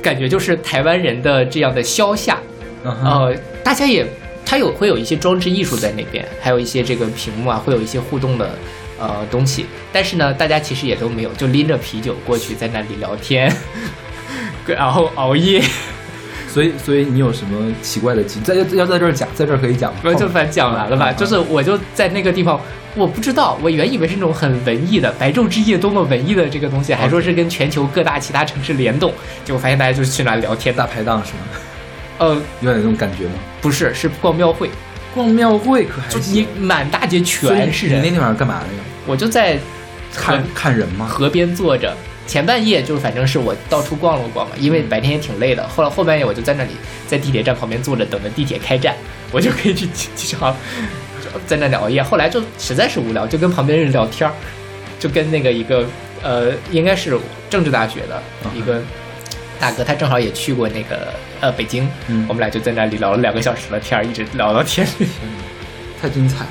[0.01, 2.39] 感觉就是台湾人的这样的消夏，
[2.83, 3.31] 呃，
[3.63, 4.03] 大家也，
[4.43, 8.49] 他有会有一些装置艺术在那边，还有一些这个屏幕啊，会有一些互动的
[9.01, 9.65] 呃东西。
[9.91, 13.51] 但是呢，大家其实也都没有，就拎着啤酒过去，在那里聊天，
[14.65, 15.61] 然后熬夜。
[16.47, 18.43] 所以所以你有什么奇怪的经？
[18.43, 19.99] 在要要在这儿讲，在这儿可以讲吗？
[20.03, 22.59] 我就反正讲完了吧，就是我就在那个地方，
[22.93, 29.13] 我不知道，我原以为是那种很文艺的白昼之夜多么文艺的这个东西，还说是跟全球各大其他城市联动，
[29.45, 30.75] 结果发现大家就是去那聊天。
[30.75, 31.39] 大排档是吗？
[32.17, 33.33] 呃，有点那种感觉吗？
[33.61, 34.69] 不是，是逛庙会，
[35.15, 38.83] 逛庙会可还你满大街全是人，你那天晚上干嘛了呀？
[39.05, 39.57] 我就在
[40.13, 41.05] 看看人吗？
[41.05, 41.95] 河边坐着。
[42.27, 45.67] 前半夜就反正是我到处逛了逛嘛，因为白天也挺累的。
[45.67, 46.69] 后来后半夜我就在那里，
[47.05, 48.95] 在地铁站旁边坐着，等着地铁开站，
[49.31, 50.55] 我就可以去机机场，
[51.21, 52.01] 就在那里熬夜。
[52.01, 54.33] 后来就实在是无聊，就跟旁边人聊天儿，
[54.97, 55.83] 就跟那个一个
[56.21, 58.21] 呃，应该是政治大学的
[58.55, 58.81] 一个
[59.59, 65.11] 大哥，他正好也去过那个呃北京，嗯我们俩就在那里聊了两个小时的天儿，一直聊到天亮。
[66.01, 66.49] 太精彩了，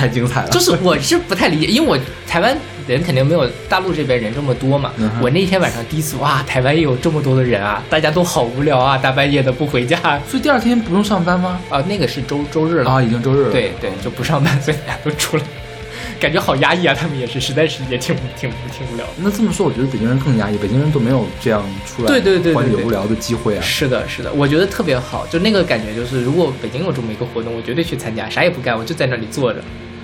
[0.00, 0.48] 太精彩了！
[0.48, 4.90] 就是我是不太理解，因为我台湾人肯定没有大陆这边人这么多嘛。
[4.96, 10.18] 嗯我那天晚上第一次，哇，台湾也有这么多的人啊，大家都好无聊啊，大半夜的不回家啊。
[10.26, 11.60] 所以第二天不用上班吗？
[11.68, 13.52] 啊那个是周周日了，啊，已经周日了。
[13.52, 15.42] 对对，就不上班，所以大家都出来，
[16.18, 16.94] 感觉好压抑啊。
[16.94, 19.12] 他们也是，实在是也挺挺挺无聊的。
[19.18, 23.60] 那这么说，我觉得北京人更压抑，北京人都没有这样出来对对对对对缓解无聊的机会啊。
[23.62, 29.60] 是的，是的，我觉得特别好，就那个感觉，就是如果北京有这么一个活动，我绝对去参加，啥也不干，我就在那里坐着。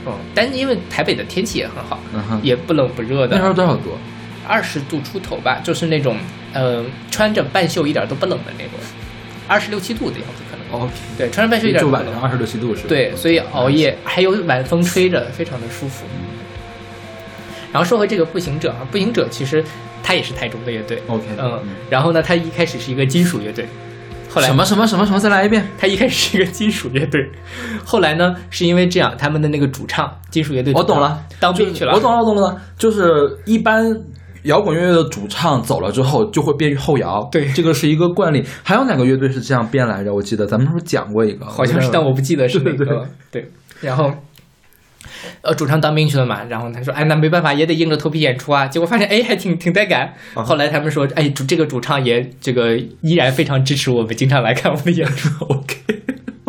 [0.06, 2.00] 嗯，但因为台北的天气也很好，
[2.42, 3.96] 也不冷不热的，那时候多少度？
[4.46, 6.16] 二十度出头吧，就是那种
[6.52, 8.72] 呃穿着半袖一点都不冷的那种，
[9.48, 10.80] 二十六七度的样子可能。
[10.80, 10.88] 哦，
[11.18, 12.28] 对，穿着半袖一点都不冷就晚上。
[12.28, 12.88] 二十六七度是吧？
[12.88, 16.04] 对，所以熬夜还有晚风吹着，非常的舒服。
[17.72, 19.62] 然后说回这个步行者啊，步行者其实
[20.02, 23.66] 他也是台中的乐队，OK，嗯，然后呢，他一开始是一个金属乐队，
[24.36, 25.18] 后来什么什么什么什么？
[25.18, 25.66] 再来一遍。
[25.78, 27.26] 他一开始是一个金属乐队，
[27.86, 33.82] 后来呢，是因为这样，他们的那个主唱金属乐队我懂了，当兵去了，我懂了，我懂了，就是一般
[34.42, 38.44] 摇滚乐队的主唱走了之后就会变后摇，对这个是一个惯例。
[38.62, 40.12] 还有哪个乐队是这样变来着？
[40.12, 41.46] 我记得咱们是不是讲过一个？
[41.46, 43.06] 好像是，但我不记得是哪对对个。
[43.30, 44.12] 对，然后。
[45.42, 48.66] 呃，主唱当兵去了嘛，然后他说，哎，那没办法，也得硬着头皮演出啊。
[48.66, 50.14] 结果发现，哎，还挺挺带感。
[50.34, 55.44] 啊后来他们说，哎，主这个主唱也这个依然非常支持我们，经常来看我们的演出。
[55.44, 55.76] OK。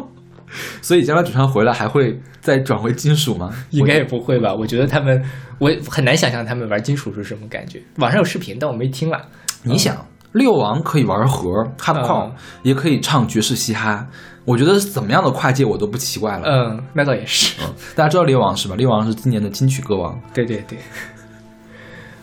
[0.81, 3.53] 所以将来主唱回来还会再转回金属吗？
[3.71, 4.53] 应该也不会吧？
[4.53, 5.21] 我觉得他们，
[5.59, 7.81] 我很难想象他们玩金属是什么感觉。
[7.97, 9.21] 网上有视频，但我没听了。
[9.63, 12.31] 你想，六王可以玩盒 hardcore，、嗯
[12.63, 14.05] 也可以唱爵士嘻哈，
[14.45, 16.43] 我觉得怎么样的跨界我都不奇怪了。
[16.45, 17.55] 嗯，那倒也是。
[17.63, 18.75] 嗯，大家知道六王是吧？
[18.75, 20.19] 六王是今年的金曲歌王。
[20.33, 20.77] 对对对。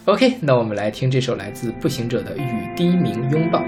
[0.04, 3.58] OK，那我们来听这首来自步行者的《与第一名拥抱》。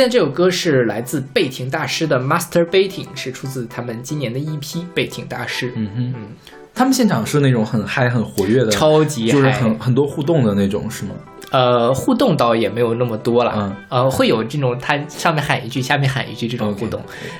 [0.00, 5.68] 现在这首歌是来自贝婷大师的《Master Baiting》，是出自他们今年的一批《贝婷大师》。
[5.76, 6.14] 嗯哼，
[6.80, 11.10] 他们现场是那种很嗨、很活跃的，超级就是很很多互动的那种，是吗？
[11.50, 13.76] 呃，互动倒也没有那么多了，嗯。
[13.90, 16.98] 呃，会有这种他上面喊一句，下面喊一句这种互动，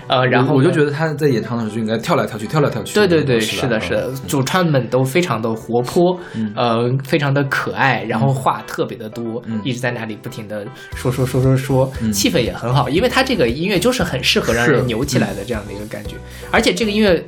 [0.09, 2.93] 呃，然后我我就觉得他在演唱的时候就应该跳来跳去，跳来跳去。
[2.93, 4.09] 对对对，是是的，是的。
[4.09, 6.15] 嗯，主唱们都非常的活泼，
[6.55, 9.59] 呃，非常的可爱，然后话特别的多，嗯。
[9.65, 12.13] 一直在那里不停的说说说说说，嗯。
[12.13, 16.17] 气氛也很好，因为他这个音乐就是很适合让人扭起来的这样的一个感觉，
[16.51, 17.25] 而且这个音乐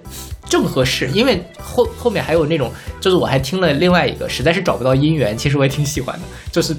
[0.49, 2.71] 正合适，因为后后面还有那种，
[3.01, 6.77] 就是我还听了另外一个，实在是找不到音源，其实我也挺喜欢的，就是。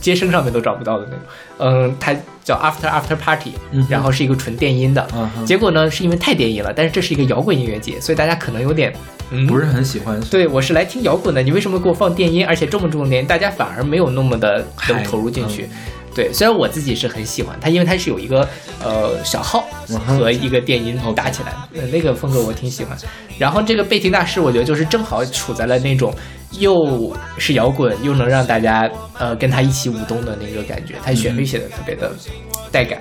[0.00, 1.20] 接生上面都找不到的那种，
[1.58, 8.94] 嗯，它叫 After After Party，、嗯然后是一个纯电音的，嗯结果呢是因为太电音了，但是这是一个摇滚音乐节，所以大家可能有点，
[9.30, 10.18] 嗯，不是很喜欢。
[10.30, 14.66] 对，我是来听摇滚的，你为什么给我放电音，而且这么重电音，大家反而没有那么的
[15.04, 15.68] 投入进去。
[16.14, 18.46] 对，虽然我自己是很喜欢它，因为它是有一个
[18.82, 22.96] 呃小号嗯和一个电音搭起来，呃那个风格我挺喜欢。
[23.38, 26.14] 然后这个贝婷大师，我觉得就是正好处在了那种
[26.58, 32.12] 又是摇滚又能让大家呃跟他一起舞动的那个感觉，他旋律写的特别的
[32.70, 33.00] 带感。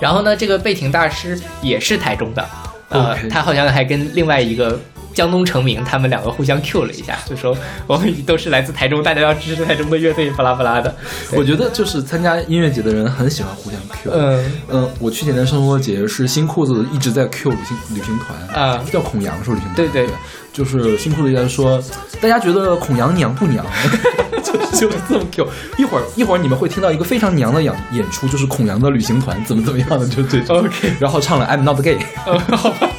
[0.00, 2.46] 然后呢，这个贝婷大师也是台中的，
[2.88, 4.78] 呃他好像还跟另外一个
[5.16, 7.56] 江东成名，他们两个互相 Q 了一下，就说
[7.86, 10.94] 我们都是来自台中，大家要支持台中的乐队，巴拉巴拉的。
[11.32, 14.10] 我觉得就是参加音乐节的人很喜欢互相 Q。
[14.12, 19.74] 嗯嗯，我去年的生活节是新裤子一直在 Q 旅行旅行团啊叫孔阳是吧旅行团？
[19.74, 20.06] 对对
[20.52, 21.82] 就是新裤子一直在说，
[22.20, 23.64] 大家觉得孔阳娘不娘？
[24.44, 25.48] 就是就是这么 Q。
[25.78, 30.58] 一会儿一会儿你们会听到一个非常娘的演演出，就是孔阳的旅行团怎么怎么样的，就这种。
[30.58, 31.96] OK 然后唱了 I'm not gay。
[32.26, 32.90] 呃，好吧，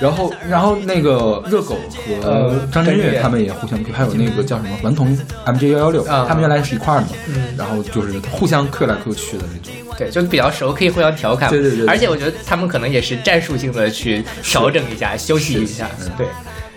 [0.00, 5.16] 然后，然后那个热狗和呃张震岳岳他们也互相还有那个叫什么顽童
[5.46, 9.72] MJ 幺幺六，啊他们原来是一块儿的嘛，嗯然后就是互相 Q 来 Q 去的那种。
[9.98, 11.48] 对，就是比较熟，可以互相调侃。
[11.48, 16.10] 对对对对而且我觉得他们可能也是战术性的去调整一下、休息一下嗯。
[16.18, 16.26] 对。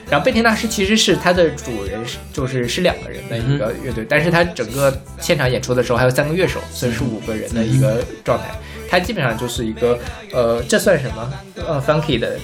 [0.09, 8.45] 然后贝婷大师其实是他的主人是就是是两个人的一个乐队，但是他整个现场演出的时候还有三个乐手，所以是五个人的一个状态。
[8.89, 9.97] 他基本上就是一个
[10.33, 11.33] 呃，这算什么？
[11.67, 12.37] 呃，funky 的，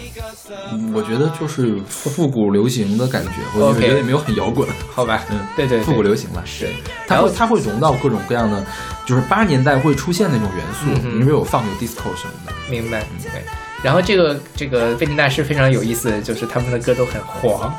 [0.71, 5.23] 嗯我觉得就是复古流行的感觉，我觉得也没有很摇滚，好吧？
[5.31, 6.67] 嗯，对对对复古流行吧，是。
[7.07, 8.63] 它会它会融到各种各样的，
[9.05, 12.53] 就是八十年代会出现那种元素，因为有放有 disco 什么的。
[12.69, 13.43] 明白，对。
[13.85, 17.71] 然后这个这个贝婷大师非常有意思，就是他们的歌都很黄，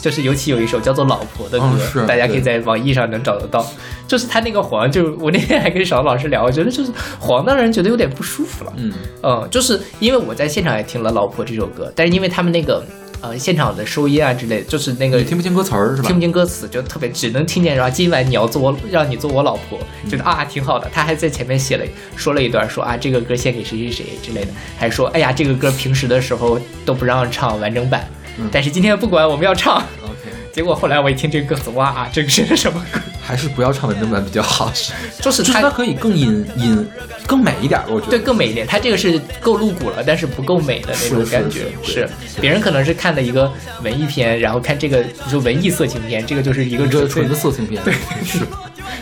[0.00, 3.62] 就是尤其有一首叫做《老婆》的歌，大家可以在网易上能找得到。
[4.08, 6.90] 就是他那个黄，就我那天还跟小老师聊，我觉得就是
[7.20, 8.72] 黄的让人觉得有点不舒服了。
[8.78, 8.92] 嗯，
[9.22, 12.82] 嗯，就是因为我在现场也听了《老婆》这首歌，但是因为他们那个
[13.22, 16.08] 呃现场的收音啊之类的，就是那个听不清歌词儿是吧？
[16.08, 19.78] 听不清歌词，就特别只能听见说啊今晚你要做我，让你做我老婆，
[20.10, 20.90] 觉得啊挺好的。
[20.92, 21.84] 他还在前面写了
[22.16, 28.06] 说了一段说啊这个歌献给谁谁谁之类的，还说哎呀这个歌平时的时候都不让唱完整版，
[28.38, 29.76] 嗯但是今天不管我们要唱。
[30.02, 32.98] OK，结果后来我一听这个歌词，哇，这个是什么歌？
[33.22, 34.70] 还是不要唱文正版比较好，
[35.20, 36.90] 就是就是它它可以更引引
[37.26, 38.10] 更美一点，我觉得。
[38.10, 41.66] 对更美一点，它这个是够露骨了，但是不够美的那种感觉。
[41.82, 42.08] 是
[42.40, 43.50] 别人可能是看的一个
[43.82, 47.94] 文艺片，然后看这个就文艺色情片，这个就是一个纯纯的色情片，对，
[48.26, 48.40] 是。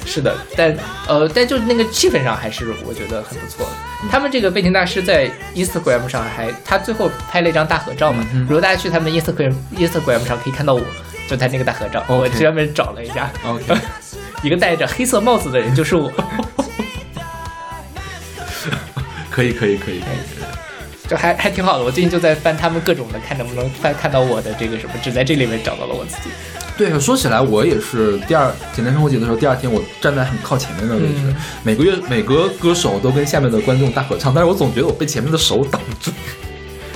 [0.06, 0.76] 是的，但
[1.08, 4.08] 呃，但就那个气氛上还是我觉得很不错的。
[4.10, 8.24] 他们这个背景大师在 Instagram 上还，他最后拍了一张大合照嘛。
[8.32, 10.82] 嗯如果大家去他们 Instagram Instagram 上可以看到我，
[11.28, 13.30] 就他那个大合照我专门找了一下。
[13.44, 13.74] OK
[14.42, 16.10] 一个戴着黑色帽子的人就是我，
[19.30, 20.00] 可以可以可以，
[21.08, 21.84] 就还还挺好的。
[21.84, 26.30] 我最近就在翻他们各种的，看能不能翻看到我的这个什么，只在这里面找到了我自己。
[26.78, 36.10] 对，说起来，我也是第二简单生活节的时候，第二天我站在很靠前面的位置，嗯每个月每个歌手都跟下面的观众大合唱，但是我总觉得我被前面的手挡住，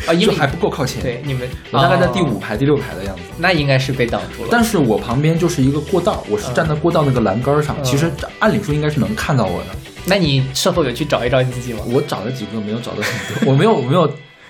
[0.07, 1.03] 啊，因为就还不够靠前。
[1.03, 3.23] 对你们，我大概在第哦五排、第六排的样子。
[3.39, 4.49] 那应该是被挡住了。
[4.51, 9.67] 但是我旁边就是一个过道，我是站在过道那个栏杆上，嗯其实按理说应该是能看到我的。
[10.07, 11.81] 那你事后有去找一找你自己吗？
[11.87, 14.07] 我找了几个，没有找到很多，我没有，我没有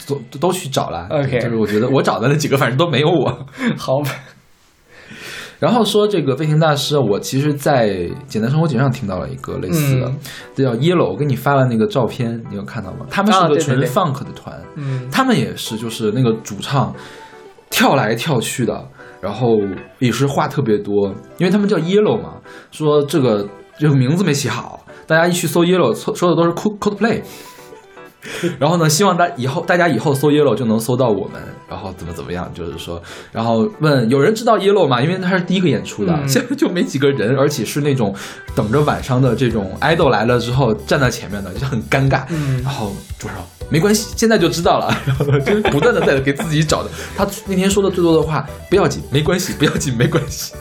[0.06, 1.06] 都都去找了。
[1.10, 3.46] OK 就是我觉得我找的那几个，反正都没有我。
[3.76, 4.10] 好吧，
[5.58, 10.18] 然后说这个飞行大师，我其实，在简单生活节上听到了一个类似的，嗯
[10.54, 11.10] 这叫 Yellow。
[11.10, 13.06] 我给你发了那个照片，你有看到吗？
[13.10, 16.94] 他们是个纯 funk 的团，嗯，他们也是，就是那个主唱
[17.70, 18.86] 跳来跳去的，
[19.20, 19.58] 然后
[19.98, 22.34] 也是话特别多，因为他们叫 Yellow 嘛，
[22.70, 23.48] 说这个
[23.78, 27.22] 这个名字没起好，大家一去搜 Yellow，搜说的都是 Cold Coldplay。
[28.58, 33.02] 然后呢，希望大以后大家以后搜 Yellow 就能搜到我们，然后怎么怎么样，就是说，
[33.32, 35.02] 然后问有人知道 Yellow 吗？
[35.02, 38.14] 因为他是第一个演出的，嗯现在就没几个人，而且是那种
[38.54, 42.24] 等着晚上的这种 idol 来了之后站在前面的，就很尴尬。
[42.30, 46.90] 嗯然后主持人没关系，现在就知道了， 然后呢，就是不断的在给自己找的。
[47.16, 50.54] 他那天说的最多的话，不要紧，没关系，不要紧，没关系。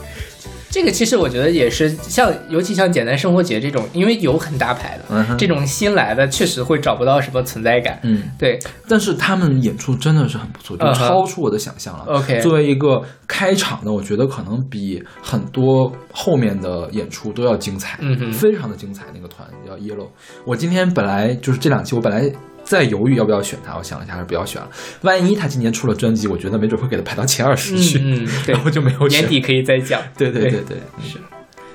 [0.74, 8.00] 这个其实我觉得也是像，尤其像简单生活节这种，因为有很大牌的，嗯这种新来的确实会找不到什么存在感。
[8.02, 8.58] 嗯，对
[8.88, 12.04] 但是他们演出真的是很不错，就超出我的想象了。
[12.08, 19.04] ，OK，作为一个开场的，我觉得可能比很多后面的演出都要精彩，嗯哼非常的精彩。
[19.14, 20.08] 那个团叫 Yellow，
[20.44, 22.28] 我今天本来就是这两期，我本来
[22.64, 24.68] 在犹豫要不要选他，我想了一下还是不要选了。
[25.02, 29.20] 万一他今年出了专辑，我觉得没准会给他排到前二十去，嗯嗯，对然，后就没有选。
[29.20, 30.00] 年底可以再讲。
[30.16, 31.18] 对对对对对，是，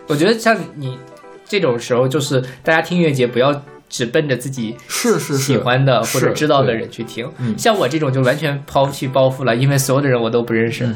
[0.07, 0.97] 我觉得像你
[1.45, 7.31] 这种时候，就是大家听音乐节不要只奔着自己是是是喜欢的或者知道的人去听。
[7.37, 10.87] 嗯像我这种就完全抛弃包袱了，因为所有的人我都不认识。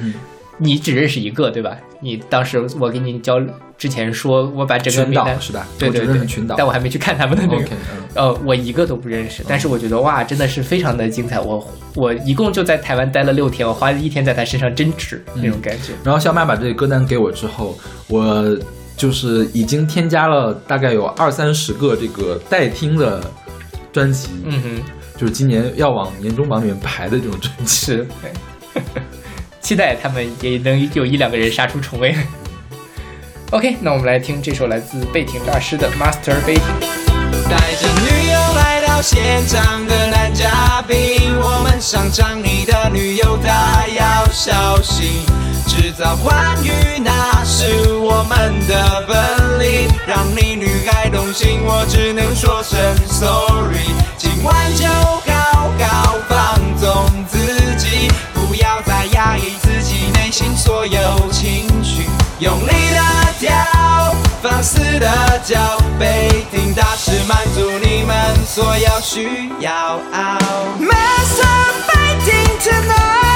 [0.57, 1.75] 你只认识一个，对吧？
[1.99, 3.41] 你当时我给你交
[3.77, 5.67] 之前说，我把整个群名单，岛是吧？
[5.79, 7.65] 对对对，群岛，但我还没去看他们的那个。
[8.13, 11.39] 呃，我一个都不认识，但是我觉得哇，真的是非常的精彩。
[11.39, 15.93] 我我一共就在台湾待了六天，我花了一天在他身上，真值那种感觉。
[16.03, 17.75] 然后小马把这个歌单给我之后，
[18.07, 18.57] 我
[18.95, 23.23] 就是已经添加了大概有二三十个这个待听的
[23.91, 24.83] 专辑，嗯哼，
[25.17, 28.03] 就是今年要往年终榜里面排的这种专辑。
[29.63, 32.13] 期待他们也能有一两个人杀出重围。
[33.51, 36.63] OK，那我们来听这首来自贝挺大师的《Master 贝挺》。
[37.49, 45.23] 带着女友来到现场的男嘉宾，我们上场，你的女友她要小心，
[45.67, 53.87] 制造欢愉那是我们的本领，让你女孩动心，我只能说声 sorry。
[54.17, 57.62] 今晚就好好放纵自己，
[59.33, 60.99] 压抑自己内心所有
[61.31, 62.07] 情绪，
[62.37, 63.01] 用力的
[63.39, 64.13] 跳，
[64.43, 65.57] 放肆的叫，
[65.97, 68.15] 被听大师满足你们
[68.45, 69.99] 所有需要。
[70.79, 73.32] Masturbating tonight，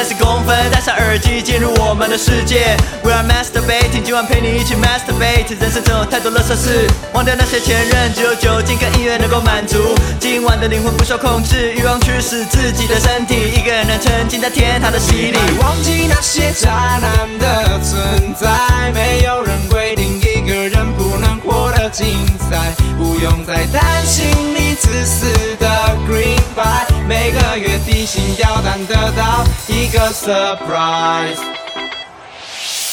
[0.00, 2.74] 三十公分，戴上耳机进入我们的世界。
[3.04, 5.60] We are masturbating，今晚陪你一起 masturbate。
[5.60, 9.76] 人生中有太多乐色事，忘掉那些前任，只有酒精跟音乐能够满足。
[10.18, 15.38] 今晚的灵魂不受控制，欲望驱使自己的身体，一个人沉浸在天堂的洗礼。
[15.60, 18.48] 忘记那些渣男的存在，
[18.94, 24.24] 没有人规定一个人不能活得精彩，不用再担心
[24.56, 25.26] 你自私
[25.58, 25.68] 的
[26.08, 31.40] green by，每个月提心吊胆得到一个 surprise。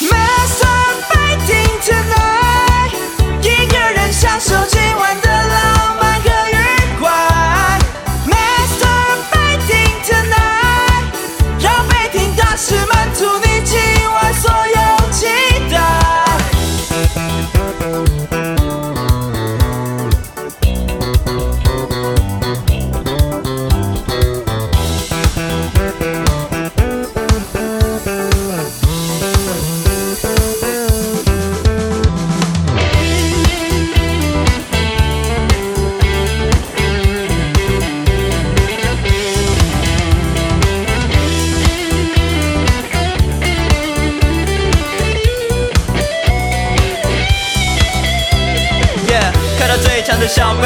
[0.01, 2.93] Master fighting tonight，
[3.43, 5.26] 一个人享受今晚的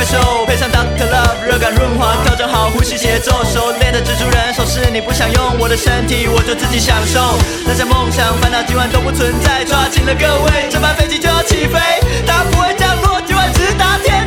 [0.01, 7.37] 怪兽，配上 Doctor Love，热感润滑，调整好呼吸节奏，熟练的蜘蛛人手势，你不想用我的身体，我就自己享受。
[7.67, 11.77] 那些梦想、烦恼今晚都不存在，抓紧了各位，这班飞机就要起飞，
[12.25, 14.20] 它不会降落，今晚直达天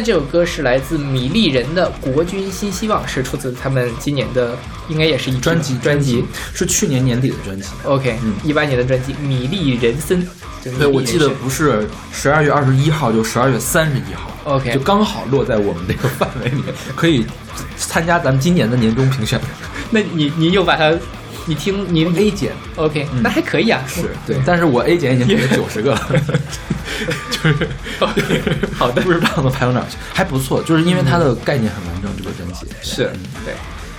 [0.00, 4.56] 在这首歌是来自米粒人的《国军新希望》，是出自他们今年的，
[4.88, 6.24] 应该也是一专辑专辑。
[6.54, 7.68] 是去年年底的专辑。
[7.84, 10.22] OK，嗯一八年的专辑《米粒人森》，
[10.64, 14.30] 就是对，我记得不是十二月二十一号，就十二月三十一号。
[14.44, 17.26] OK 就刚好落在我们这个范围里面，可以
[17.76, 19.38] 参加咱们今年的年终评选。
[19.92, 20.94] 那你你又把它，
[21.46, 22.52] 你听你 A 减。
[22.76, 23.22] OK，、嗯。
[23.22, 26.08] 那还可以啊，是对，但是我 A 减已经给 了九十个了，
[27.30, 27.68] 就是
[28.76, 29.02] 好的。
[29.02, 29.28] 不知道。
[29.36, 33.54] 能排到哪儿去，还不错，就是因为它的概念很完整，这个专辑是嗯对，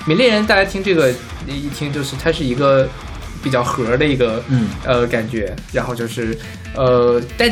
[0.05, 1.11] 米粒人大家听这个
[1.47, 2.87] 一听就是它是一个
[3.43, 4.67] 比较和的一个嗯。
[4.85, 6.37] 呃感觉，然后就是
[6.75, 7.49] 呃，但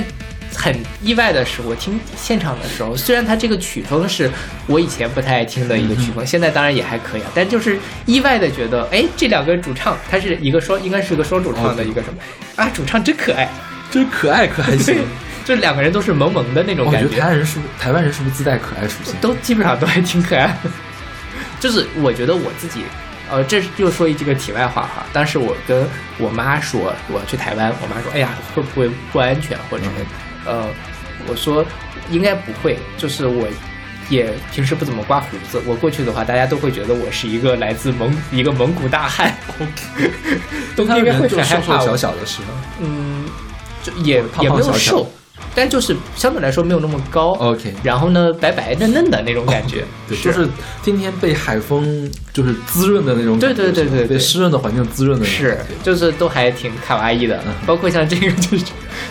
[0.56, 4.30] 很意外的是，我听现场的时候，虽然它这个曲风是
[4.68, 12.20] 我以前不太爱听的一个曲风，现在当然也还可以啊，但就是意外的觉得，哎，这两个主唱，他是一个双，应该是个双主唱的一个什么
[12.56, 13.50] 啊，主唱真可爱，
[13.92, 15.04] 真可爱可还行对。
[15.46, 19.16] 就两个人都是萌萌的那种我觉感得台湾人是不是台湾人是不是自带可爱属性？
[19.20, 20.70] 都基本上都还挺可爱的。
[21.60, 22.82] 就是我觉得我自己，
[23.32, 25.04] 呃，这又说一这个题外话哈。
[25.12, 25.88] 当时我跟
[26.20, 29.96] 我妈说我要去台湾，我妈说，哎呀，会不会不安全或者什么？
[30.50, 30.66] 呃，
[31.28, 31.64] 我说
[32.10, 33.48] 应该不会，就是我。
[34.10, 39.38] 也平时不怎么刮胡子，我过去的话，大家都会觉得我是一个来自蒙一个蒙古大汉，
[40.76, 41.86] 都 他应该会就瘦瘦很害怕我。
[41.86, 42.48] 小小的是吗
[42.82, 43.26] 嗯，
[43.84, 45.12] 就也胖胖也没有小小瘦，
[45.60, 47.32] 但就是相对来说没有那么高。
[47.34, 50.48] ？OK，然后呢，白白嫩嫩的那种感觉，对，就是
[50.82, 58.64] 今天被海风就是滋润的那种感觉，对对对对对被湿润的环境滋润的那种是感觉，就是都还挺卡哇伊的，包括像这个就是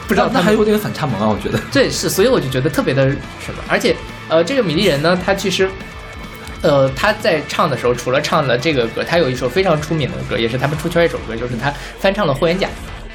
[0.06, 1.62] 不知道那还有点反差萌啊，我觉得。
[1.70, 3.94] 对是，所以我就觉得特别的什么，而且
[4.30, 5.68] 呃，这个米粒人呢，他其实。
[6.60, 12.66] 呃，他在唱的时候，除了唱了这个歌，他有一首非常出名的歌，也是他们出圈一首歌，就是他翻唱了《霍元甲》，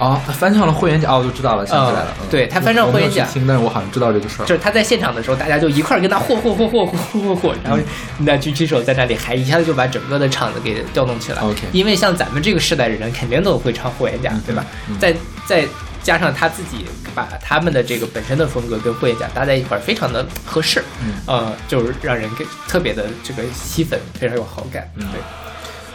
[0.09, 2.13] 啊，他翻唱了霍元甲，哦，我就知道了，想起来了。
[2.21, 4.45] 嗯对他翻唱霍元甲但是我好像知道这个事儿。
[4.47, 7.79] 就是他在现场的时候，大家就一块儿跟他嚯嚯嚯嚯嚯嚯嚯，然后
[8.19, 11.41] 那狙击手在那里嗨，一下子就把整个的场子给调动起来。
[11.41, 14.65] OK 因为像咱们这个时代的人，肯定都会唱霍元甲，对吧？
[14.89, 15.13] 嗯再
[15.45, 15.63] 再
[16.01, 16.85] 加上他自己
[17.15, 24.89] 把他们的这个本身的风格跟霍元甲搭在一块儿，非常的合适，嗯呃，就是让人给特别的这个吸粉，非常有好感。
[24.97, 25.21] 嗯对，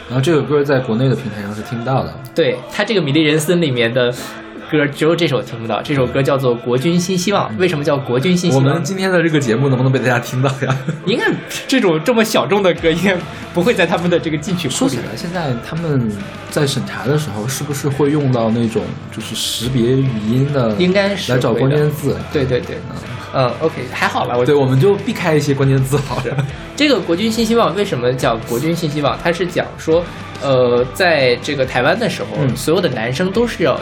[0.08, 2.12] 然后这首歌在国内的平台上是听不到的。
[2.34, 4.12] 对他这个《米粒人森》里面的。
[4.70, 7.50] 歌只有这首听不到，这首歌叫做《国军新希望》。
[7.58, 8.66] 为什么叫国军新希望？
[8.66, 10.76] 我们今天的这个节目能不能被大家听到呀？
[11.06, 11.24] 应该
[11.66, 13.16] 这种这么小众的歌，应该
[13.54, 14.96] 不会在他们的这个进曲库里说起。
[14.98, 16.10] 来，现在他们
[16.50, 22.16] 在审查的时候，是不是会用到那种就是识别语音的，应该是来找关键字？
[22.32, 22.76] 对对对，
[23.34, 26.46] 嗯，OK，还好吧，我对，我们就避开一些关键字好了。
[26.76, 29.18] 这个国军新希望为什么叫国军新希望？
[29.22, 30.04] 它是讲说，
[30.42, 33.78] 呃，在这个台湾的时候，嗯所有的男生都是要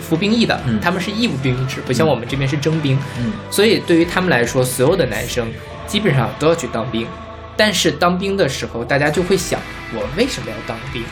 [0.00, 2.98] 服兵役的，嗯他们是义务兵役制，不像我们这边是征兵。
[3.18, 5.50] 嗯所以对于他们来说，所有的男生
[5.86, 7.06] 基本上都要去当兵。
[7.56, 9.60] 但是当兵的时候，大家就会想，
[9.92, 11.02] 我为什么要当兵？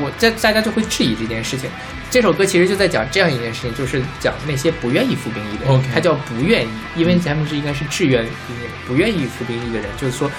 [0.00, 1.68] 我在大家就会质疑这件事情。
[2.12, 10.30] 这首歌其实就在讲这样一件事情，就是讲那些不愿意服兵役的人他叫不愿意，因为咱们是应该是志愿兵役，不愿意服兵役的人，就是说，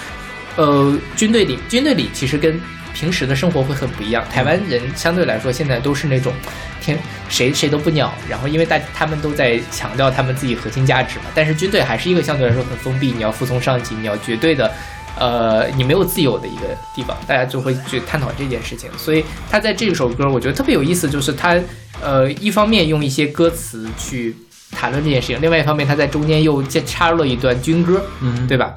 [0.55, 2.57] 呃，军队里军队里其实跟
[2.97, 4.25] 平时的生活会很不一样。
[4.33, 6.33] 台湾人相对来说现在都是那种
[6.81, 6.97] 天
[7.29, 14.71] 谁谁都不鸟，然后因为大他们都在强调他们自己核心价值嘛，但是军队还是一个相对来说很封闭，你要服从上级，你要绝对的。
[15.19, 18.87] 呃，你没有自由的一个地方，大家就会去探讨这件事情。
[18.97, 21.59] 所以他在这首歌，我觉得特别有意思，就是他
[21.99, 24.35] 呃，一方面用一些歌词去
[24.71, 28.75] 谈论这件事情，另外一方面他在中间又加插入了一段军歌，嗯，对吧？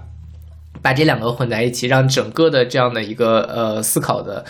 [0.83, 4.45] 把这两个混在一起，让整个的这样的一个呃思考的，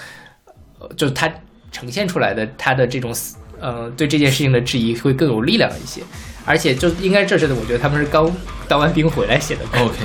[0.78, 1.30] 呃，就是他
[1.72, 6.02] 呈现出来的他的这种思呃对这件事情的质疑会更有力量一些，
[6.44, 8.30] 而且就应该这是我觉得他们是刚
[8.68, 9.96] 当完兵回来写的歌，OK，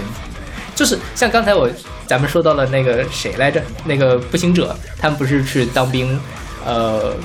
[0.76, 1.70] 就是像刚才我
[2.08, 6.20] 咱们说到了那个谁来着，那个步行者，他们不是去当兵，
[6.66, 7.16] 呃，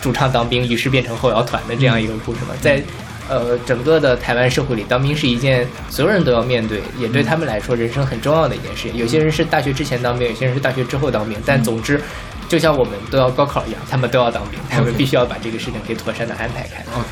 [0.00, 2.82] 主唱当兵，于是变成后摇团的这样一个故事嘛，在。
[3.28, 8.96] 呃，整个的台湾社会里，当兵是一件所有人都要面对，也对他们来说人生很重要的一件事情。
[8.96, 12.00] 有些人是大学之前当兵，有些人是大学之后当兵，但总之，
[12.48, 17.06] 就像我们都要高考一样，他们都要当兵，他们必须要把这个事情给妥善的安排开，OK，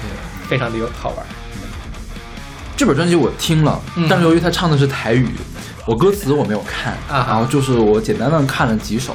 [0.48, 1.26] 非常的有好玩。
[2.76, 5.28] 这本专辑我听了，嗯但是由于他唱的是台语，
[5.86, 9.14] 我歌词我没有看，啊然后就是我简单的看了几首，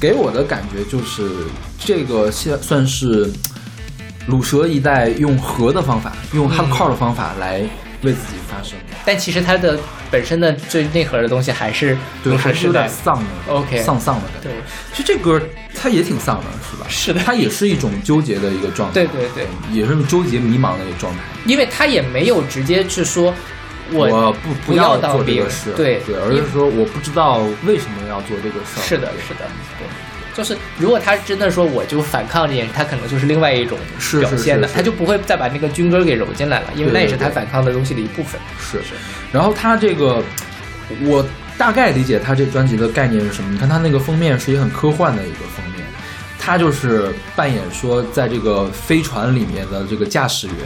[0.00, 1.30] 给我的感觉就是
[1.78, 3.28] 这个现算是
[4.26, 7.60] 鲁蛇一代用和的方法，用嗯 hardcore 的方法来
[8.02, 9.78] 为自己发声，但其实它的
[10.10, 14.48] 本身的最内核的东西还是对，还是有点丧的 OK 丧丧的感觉。
[14.48, 14.52] 对，
[14.92, 15.40] 其实这歌
[15.74, 16.86] 它也挺丧的，是吧？
[16.88, 21.20] 是的它也是一种纠结的一个状态，对对对，也是纠结迷茫的一个状态。
[21.44, 23.34] 因为他也没有直接去说，
[23.90, 28.82] 我我不不要做这个事，对对，而是说我不知道为什么要做这个事儿。
[28.82, 29.40] 是的，是的，
[29.78, 29.86] 对。
[30.34, 38.40] 就是如果他真的说我就反抗这件事，他可能就是另外一种是是表现的，是是他就不会再把那个军歌给揉进来了，因为那也是他反抗的东西的一部分。
[38.58, 38.80] 是，
[39.30, 40.22] 然后他这个，
[41.02, 41.24] 我
[41.58, 43.50] 大概理解他这专辑的概念是什么。
[43.52, 45.84] 你看他那个封面是一个很科幻的一个封面，
[46.38, 50.56] 他就是扮演说在这个飞船里面的这个驾驶员，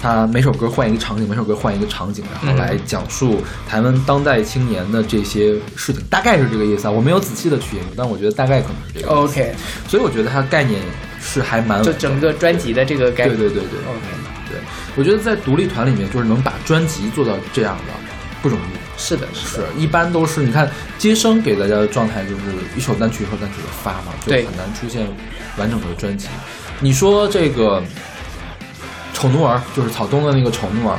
[0.00, 6.90] 他每首歌换一个场景，每首歌换一个场景，然后来讲述台湾当代青年的这些事情，大概是这个意思啊。
[6.90, 9.12] 我没有仔细的去研究，但我觉得大概可能是这个。
[9.12, 9.54] OK，
[9.88, 10.80] 所以我觉得它概念
[11.20, 13.36] 是还蛮就整个专辑的这个概念。
[13.36, 14.06] 对对对对 OK，
[14.50, 14.60] 对，
[14.96, 17.92] 我觉得在独立团里面，就是能把专辑做到这样的
[18.42, 18.78] 不容易。
[19.00, 20.68] 是的，是一般都是你看
[20.98, 22.42] 接生给大家的状态就是
[22.76, 25.06] 一首单曲一首单曲的发嘛，就很难出现
[25.56, 26.26] 完整的专辑。
[26.80, 27.80] 你说这个
[29.12, 30.98] 丑奴儿就是草东的那个丑奴儿，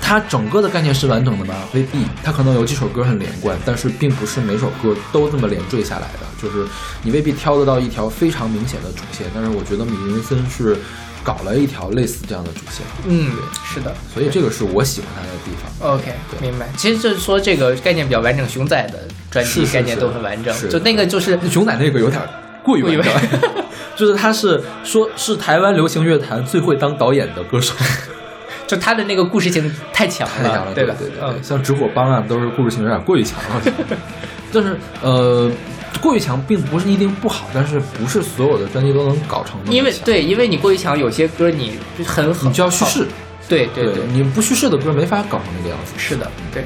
[0.00, 1.54] 它整个的概念是完整的吗？
[1.74, 6.66] 未必，它可能有几首歌很连贯，但是并不是每首歌都这么连缀下来的，就是
[7.02, 9.26] 你未必挑得到一条非常明显的主线。
[9.34, 10.76] 但是我觉得米林森是
[11.22, 13.30] 搞了一条类似这样的主线，嗯，
[13.62, 13.94] 是的。
[14.12, 15.94] 所以这个是我喜欢它的地方。
[15.94, 16.66] OK，明白。
[16.78, 22.20] 其实就是说这个概念比较完整，熊仔的专辑概念都很完整，是就那个就是熊仔那个有点
[22.64, 23.12] 过于完整，
[23.96, 27.74] 就是他是说是台湾流行乐坛最会当导演的歌手，
[28.66, 30.94] 就他的那个故事性太强了，太强了，对吧？
[30.98, 33.62] 对对嗯，像直火帮啊，都是故事性有点过于强了。
[34.52, 35.50] 但是呃，
[36.00, 43.06] 过于强并不是一定不好，但是不是所有的专辑都能搞成因为对，因为你过于强，有些歌你很好，你就要叙事，
[43.48, 45.92] 对对对，你不叙事的歌没法搞成那个样子。
[45.96, 46.64] 是的，对。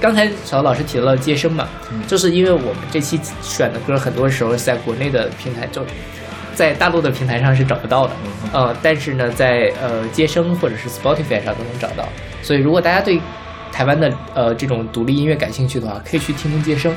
[0.00, 5.84] 刚才小老师提到了接生嘛，嗯就是因为我们这期选的歌很多时候在国内的平台，就
[6.54, 12.08] 在大陆的平台上是找不到的，嗯呃，但是呢，在呃接生或者是 Spotify 上都能找到。
[12.42, 13.20] 所以如果大家对
[13.72, 16.94] 台湾的呃这种独立音乐感兴趣的话，可以去听听接生。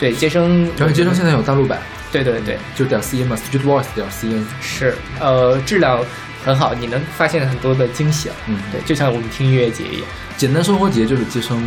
[0.00, 1.78] 对，接生，而且接生现在有大陆版，
[2.10, 6.00] 对对对，就点 cn 嘛，Street Voice 点 cn，是呃质量
[6.44, 8.34] 很好，你能发现很多的惊喜啊。
[8.46, 10.06] 嗯对，就像我们听音乐节一样。
[10.44, 11.58] 简单生活节就是接生，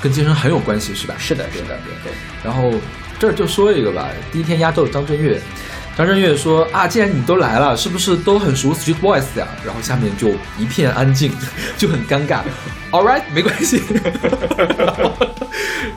[0.00, 1.16] 跟接生很有关系，是吧？
[1.18, 2.12] 是的，是的，对。
[2.44, 2.72] 然后
[3.18, 5.42] 这儿就说一个吧，第一天压轴张震岳，
[5.96, 9.46] 张震岳说啊，既然你都来了，是不是都很熟 Street Voice 呀？
[9.64, 10.28] 然后下面就
[10.58, 11.32] 一片安静，
[11.76, 12.40] 就很尴尬。
[12.90, 13.80] All right，没关系。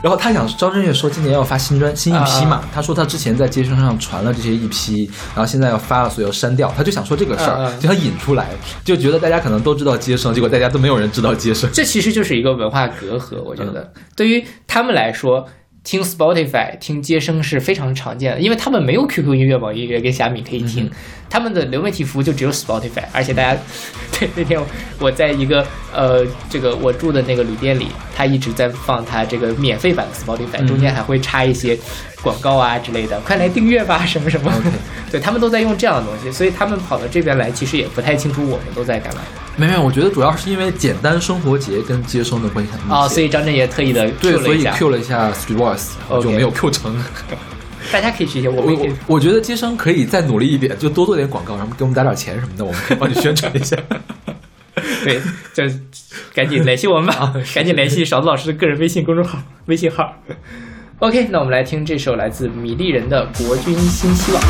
[0.00, 8.50] 然后他想，张震岳说今年要发新专新一批嘛，啊他说他之前在街声上传了这些一批，然后现在要发了，所以要删掉，他就想说这个事儿，就想引出来，
[8.84, 11.68] 就觉得大家可能都知道街声，结果大家都没有人知道街声。
[11.72, 15.46] 这其实就是一个文化隔阂，我觉得、嗯对于他们来说，
[15.88, 20.90] 听 Spotify、听接生是非常常见的，因为他们没有 QQ 音乐、网易音乐跟虾米可以听，
[21.30, 23.58] 他们的流媒体服务就只有 Spotify，而且大家
[24.12, 24.60] 对那天
[24.98, 31.74] 我在一个呃这个我住的那个旅店里，他一直在放他这个免费版的 Spotify，、嗯中间还会插一些
[32.20, 34.52] 广告啊之类的，快来订阅吧什么什么
[35.10, 39.22] 对他们都在用这样的东西，所以他们跑到这边来，其实也不太清楚我们都在干嘛
[39.58, 42.94] 没有，我觉得主要是因为简单生活节跟接生的关系很密切。
[42.94, 44.64] 啊、所以张震也特意的对所以。
[44.64, 46.96] Q 了一下 Street Voice，OK 就没有 Q 成。
[47.90, 53.76] 大家可以学学，我我我我觉得接生可以再努力一点，就多做点广告，然后给我们打点钱什么的，我们可以帮你宣传一下。
[55.02, 55.20] 对，
[55.52, 55.64] 就
[56.32, 60.14] 赶紧联系我们吧，赶紧联系勺子老师的个人微信公众号、微信号。
[61.00, 64.40] OK，那我们来听这首来自米粒人的《国军新希望》。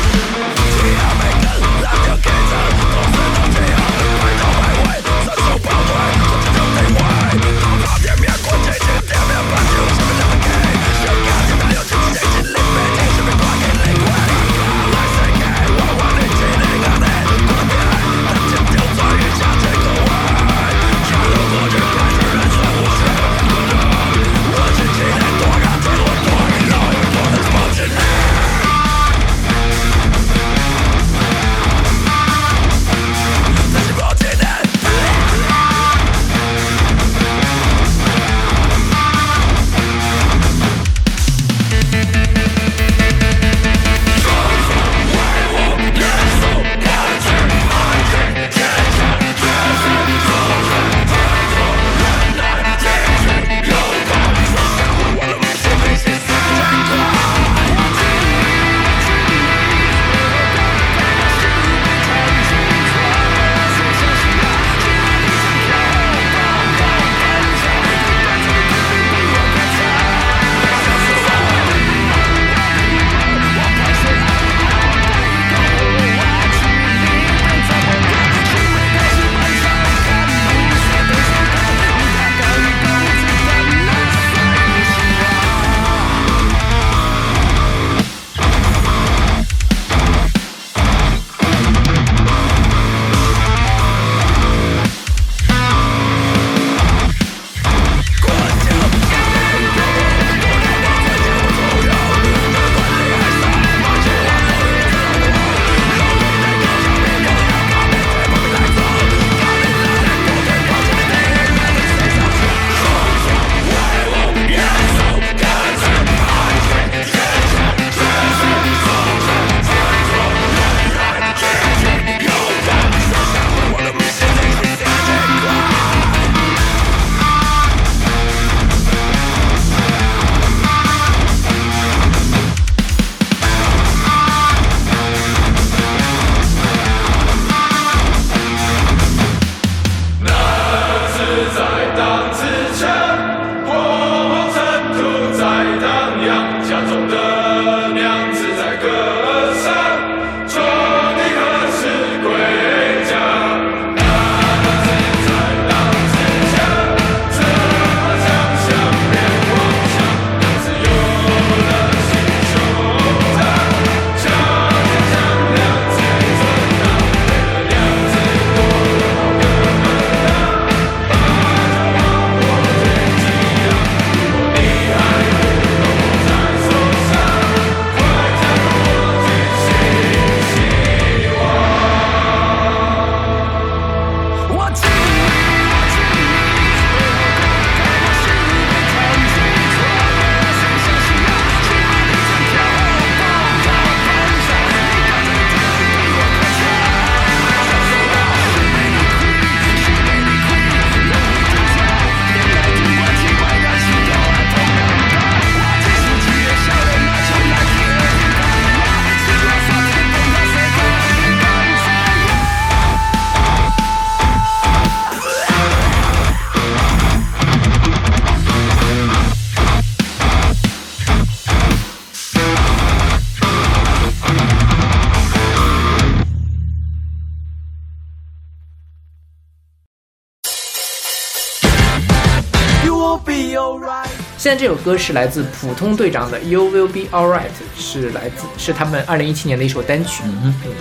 [234.49, 240.23] 现在这首歌是来自普通队长的《You Will Be Alright》，是来自是他们二零一七年的一首单曲。
[240.25, 240.71] 嗯哼，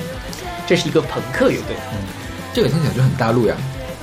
[0.66, 1.77] 这是一个朋克乐队。
[1.93, 1.99] 嗯
[2.55, 3.55] 这个听起来就很大陆呀。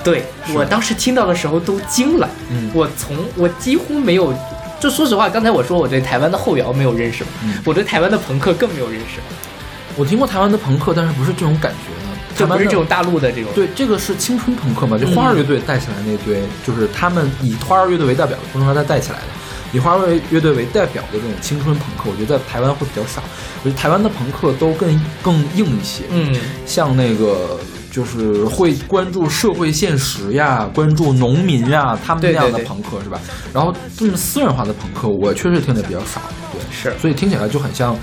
[0.03, 4.31] 对我当时听到的时候都惊了，嗯我从我几乎没有，
[4.79, 9.19] 就说实话，刚才我说我对台湾的后摇没有认识，嗯我对台湾的朋克更没有认识，
[9.95, 12.05] 我听过台湾的朋克，但是不是这种感觉的。
[12.35, 13.49] 就不是这种大陆的这种。
[13.55, 19.25] 对，这个是青春朋克嘛，就花儿乐队带起来那堆，就是他们以花儿乐队为代表的，不能说他带起来的，
[19.75, 23.21] 以花为乐队为代表的这种青春朋克，我觉得在台湾会比较少。
[23.61, 26.33] 我觉得台湾的朋克都更更硬一些，嗯，
[26.65, 27.59] 像那个
[27.91, 33.19] 就是会关注社会现实呀，关注农民呀，他们那样的对朋克是吧？
[33.53, 36.21] 然后这么私人化的朋克，我确实听的比较少，
[36.53, 37.97] 对，是所以听起来就很像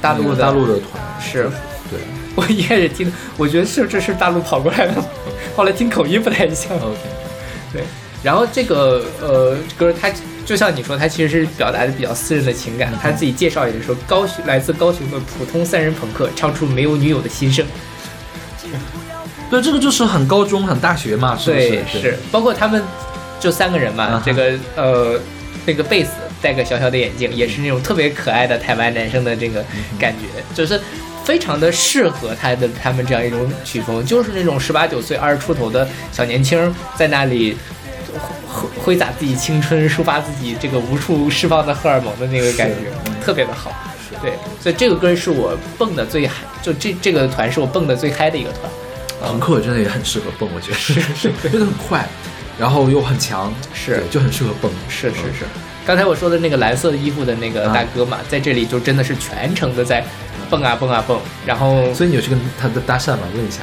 [0.00, 1.50] 大陆的大陆的团，是
[1.90, 1.98] 对
[2.36, 4.94] 我一开始听，我觉得是这是大陆跑过来的，
[5.56, 6.72] 后来听口音不太像。
[6.78, 6.98] OK，
[7.72, 7.82] 对，
[8.22, 10.10] 然后这个呃歌，它
[10.44, 12.92] 就像你说，它其实是表达的比较私人的情感。
[13.02, 17.64] 他自己介绍也是说，高雄来自高雄的普通三人朋克，唱出没有女友的心声。
[19.50, 22.00] 对，这个就是很高中、很大学嘛，是不对，是？
[22.00, 22.82] 是，包括他们
[23.38, 25.18] 就三个人嘛，啊这个呃
[25.66, 26.10] 那个贝斯
[26.42, 30.80] 戴个小小的眼镜，也是那种特别可爱的台湾男生的这个嗯感觉，就是。
[31.22, 37.54] 非常的适合他的他们这样一种曲风，就是那种十八九岁、二十出头的小年轻在那里
[38.48, 42.90] 挥挥洒自己青春、抒发自己这个无处释放的荷尔蒙的那个感觉，
[43.24, 43.72] 特别的好。
[44.22, 48.70] 对，所以这个歌是我蹦的最嗨，就这这个团是我蹦的最嗨的一个团。
[49.22, 52.06] 朋克真的也很适合蹦，我觉得是是，真的很快，
[52.58, 54.70] 然后又很强，是就很适合蹦。
[54.88, 55.44] 是是是，
[55.86, 60.04] 刚才我说的那个蓝色衣服的那个大哥嘛，在这里就真的是全程的在
[60.50, 63.22] 蹦啊蹦啊蹦，然后所以你有去跟他的搭讪吗？
[63.34, 63.60] 问一下，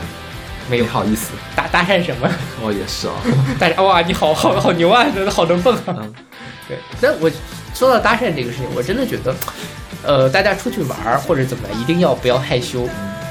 [0.70, 1.32] 没有不好意思。
[1.55, 2.30] 搭搭讪什么，
[2.61, 3.13] 哦，也是啊，
[3.59, 5.95] 搭讪哇，你好好好牛啊，真的好能蹦啊。
[5.99, 6.13] 嗯
[6.68, 7.32] 对，但我
[7.74, 9.34] 说到搭讪这个事情，我真的觉得，
[10.03, 12.88] 呃，大家出去玩或者怎么样，一定要不要害羞。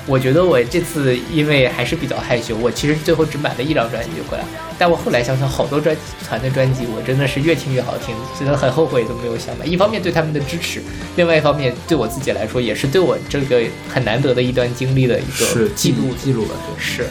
[0.06, 4.44] 我觉得我这次因为还是比较害羞，我其实最后只买了一张专辑就回来。
[4.78, 5.96] 但我后来想想，好多专
[6.26, 9.66] 团的专辑，我真的是越听越好听，觉得很后悔都没有想买。
[9.66, 10.80] 一方面对他们的支持，
[11.16, 16.14] 另外一方面对我自己来说，也是对我这个很难得的一段经历的一个记记录。
[16.22, 16.78] 记录了，对。
[16.78, 17.08] 是，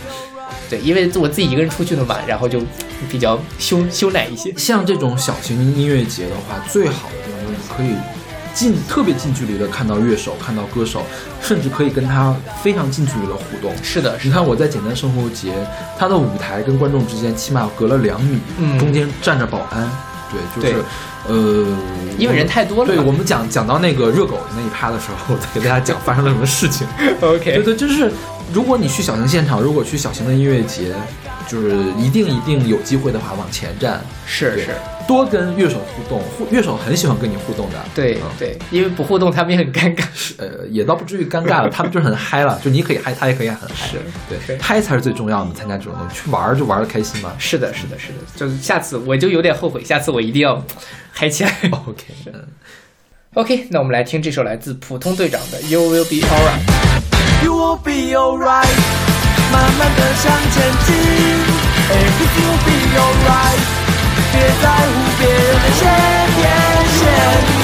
[0.69, 2.61] 对，因为我自己一个人出去的嘛，然后就
[3.11, 4.53] 比较羞羞赧一些。
[4.57, 7.97] 像这种小型音乐节的话，最好的地方就是可以
[8.55, 11.05] 近特别近距离的看到乐手，看到歌手，
[11.41, 12.33] 甚至可以跟他
[12.63, 13.71] 非常近距离的互动。
[13.83, 15.53] 是的，你看我在简单生活节，
[15.99, 18.79] 他的舞台跟观众之间起码隔了两米，嗯。
[18.79, 19.87] 中间站着保安，
[20.31, 20.81] 对，就是
[21.27, 21.65] 呃，
[22.17, 26.87] 因为人太多了对我们讲讲到那个热狗那一趴的时候， 再给大家讲发生了什么事情。
[27.21, 28.11] OK，对，就是
[28.53, 30.95] 如果你去小型现场，如果去小型的音乐节，
[31.47, 34.75] 就是一定一定有机会的话往前站，是是，
[35.07, 37.75] 多跟乐手互动，互乐手很喜欢跟你互动的。
[37.93, 40.03] 对嗯对，因为不互动他们也很尴尬。
[40.37, 45.53] 呃，也倒不至于尴尬了，他们就是很嗨了，就你可以嗨，他也可以很嗨，是对，嗨才是最重要的。
[45.53, 47.31] 参加这种东西，去玩就玩的开心嘛。
[47.37, 50.63] 是的，是的，是的，就是下次我就有点后悔，下次我一定要
[51.11, 51.51] 嗨起来。
[51.87, 52.33] OK，嗯
[53.35, 56.61] OK，那我们来听这首来自普通队长的《You Will Be Alright》。
[57.43, 59.14] You will be alright，
[59.55, 60.93] 慢慢的向前进
[61.89, 63.61] ，Everything will be alright，
[64.33, 65.81] 别在乎别人的闲
[66.41, 66.43] 言
[66.91, 66.99] 闲
[67.55, 67.63] 语，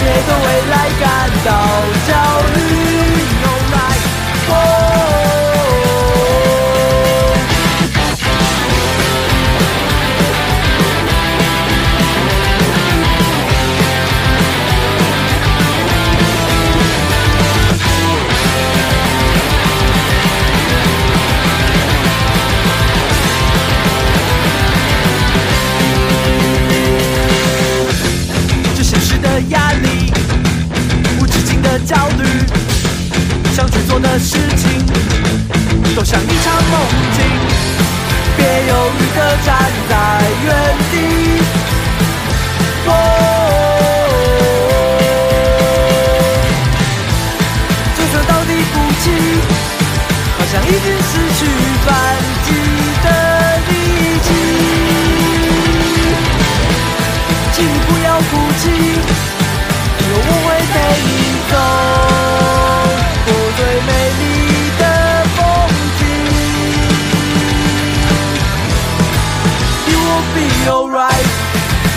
[0.00, 1.04] 别对未来感
[1.44, 1.48] 到
[2.08, 2.10] 焦
[2.54, 2.71] 虑。
[31.72, 32.24] 的焦虑，
[33.56, 34.84] 想去做的事情，
[35.96, 36.80] 都像一场梦
[37.16, 37.24] 境。
[38.36, 39.56] 别犹豫的站
[39.88, 39.94] 在
[40.44, 40.50] 原
[40.90, 40.94] 地。
[70.68, 71.26] alright，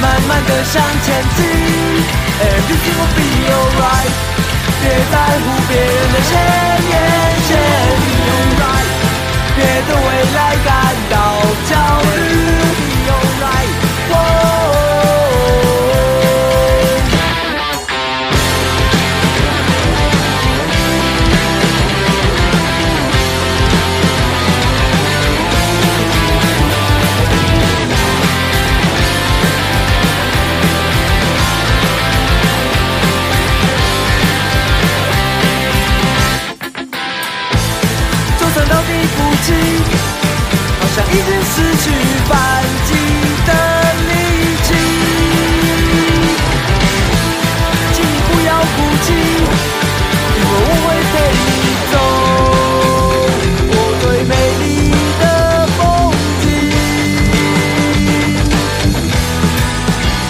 [0.01, 1.45] 慢慢的向前进
[2.41, 4.13] ，Everything will be alright，
[4.81, 6.31] 别在乎别人的闲
[6.89, 6.93] 言
[7.47, 8.89] 闲语，Alright，
[9.55, 9.57] 别
[9.87, 10.69] 对未来感
[11.09, 11.15] 到
[39.53, 39.53] 好
[40.95, 41.85] 像已经失去
[42.27, 42.33] 反
[42.85, 42.89] 击
[43.45, 43.49] 的
[44.07, 44.11] 力
[44.63, 44.67] 气。
[47.93, 49.07] 请你不要哭泣，
[50.35, 51.13] 因为我会陪
[51.45, 51.53] 你
[51.91, 51.93] 走
[53.69, 54.63] 过最美丽
[55.19, 55.23] 的
[55.77, 55.79] 风
[56.41, 56.43] 景。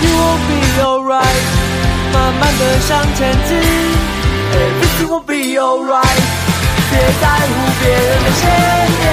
[0.02, 0.52] You will be
[0.84, 1.44] alright，
[2.12, 3.50] 慢慢的向前进
[4.52, 6.24] ，Everything will be alright。
[6.92, 7.54] 别在乎
[7.86, 9.06] 别人的闲言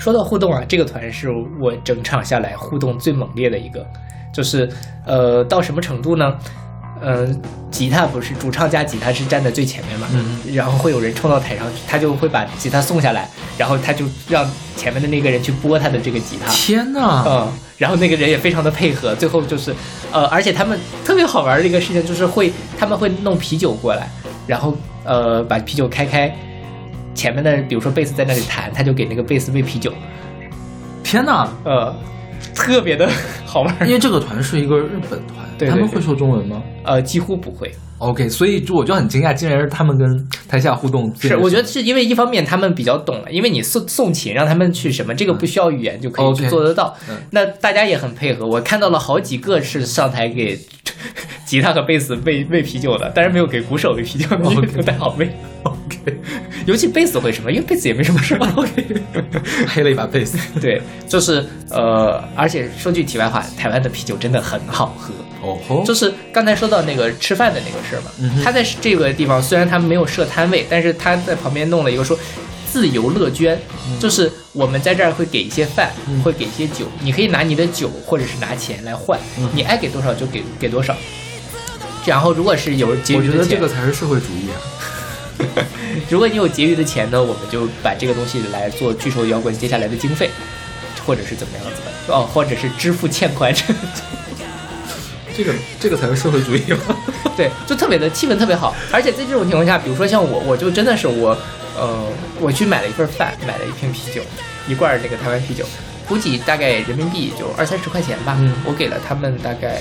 [0.00, 1.30] 说到互动啊，这个团是
[1.60, 3.86] 我整场下来互动最猛烈的一个，
[4.32, 4.66] 就是
[5.04, 6.34] 呃到什么程度呢？
[7.02, 7.26] 呃、
[7.70, 13.26] 吉他不是主唱加吉他是站在最前面嘛，嗯然后会有人冲到台上去，他就会把吉他送下来，
[13.56, 14.46] 然后他就让
[14.76, 17.24] 前面的那个人去拨他的这个吉他，天哪！
[17.26, 17.48] 嗯，
[17.78, 19.74] 然后那个人也非常的配合，最后就是，
[20.12, 24.06] 呃，而且他们特别好玩的一个事情就是会，他们会弄啤酒过来，
[24.46, 26.34] 然后呃把啤酒开开，
[27.14, 29.92] 前面的比如说贝斯在那里弹，他就给那个贝斯喂啤酒，
[31.02, 31.48] 天哪！
[31.64, 31.94] 呃，
[32.54, 33.08] 特别的
[33.44, 35.70] 好玩，因为这个团是一个日本团，对对对。
[35.70, 36.62] 他们会说中文吗？
[36.84, 47.16] 呃几乎不会，？OK，所以就我就很惊讶，竟然是他们跟台下互动是我觉得是因为一方面他们比较懂了，因为你送送琴让他们去什么，这个不需要语言就可以去做得到，嗯。
[47.30, 50.58] 那大家也很配合，我看到了好几个是上台给
[51.44, 55.30] 吉他和贝斯喂喂啤酒的，但是没有给鼓手喂啤酒的，因为不太好喂。
[55.64, 56.18] OK，
[56.66, 58.40] 尤其贝斯会什么，因为贝斯也没什么事儿。
[59.68, 60.38] 黑了一把贝斯。
[60.60, 65.12] 对，就是呃，而且说句题外话，台湾的啤酒真的很好喝。
[65.42, 72.18] 哦吼，就是刚才说到那个吃饭的那个事儿嘛，嗯他在这个地方虽然他没有设摊位，但是他在旁边弄了一个说
[72.70, 73.58] 自由乐捐，
[73.98, 80.94] 就是我们在这儿会给一些饭，嗯会给一些酒，你可以拿你的酒或者是拿钱来换，嗯你爱给多少就给给多少。
[82.04, 84.56] 然后如果是有结我余的钱，觉得这个才是社会主义啊！
[86.08, 90.30] 如果你有结余的钱呢，我们就把这个东西来做巨兽摇滚接下来的经费，
[91.06, 93.54] 或者是怎么样子的哦，或者是支付欠款。
[95.36, 96.96] 这个这个才是社会主义吧？
[97.36, 101.30] 对，就特别的气氛特别好，而且在这种情况下，比如说像我，我就真的是我，
[101.78, 102.04] 呃，
[102.40, 104.20] 我去买了一份饭，买了一瓶啤酒，
[104.68, 105.64] 一罐儿那个台湾啤酒，
[106.06, 109.80] 估计大概人民币就二三十块钱吧，嗯我给了他们大概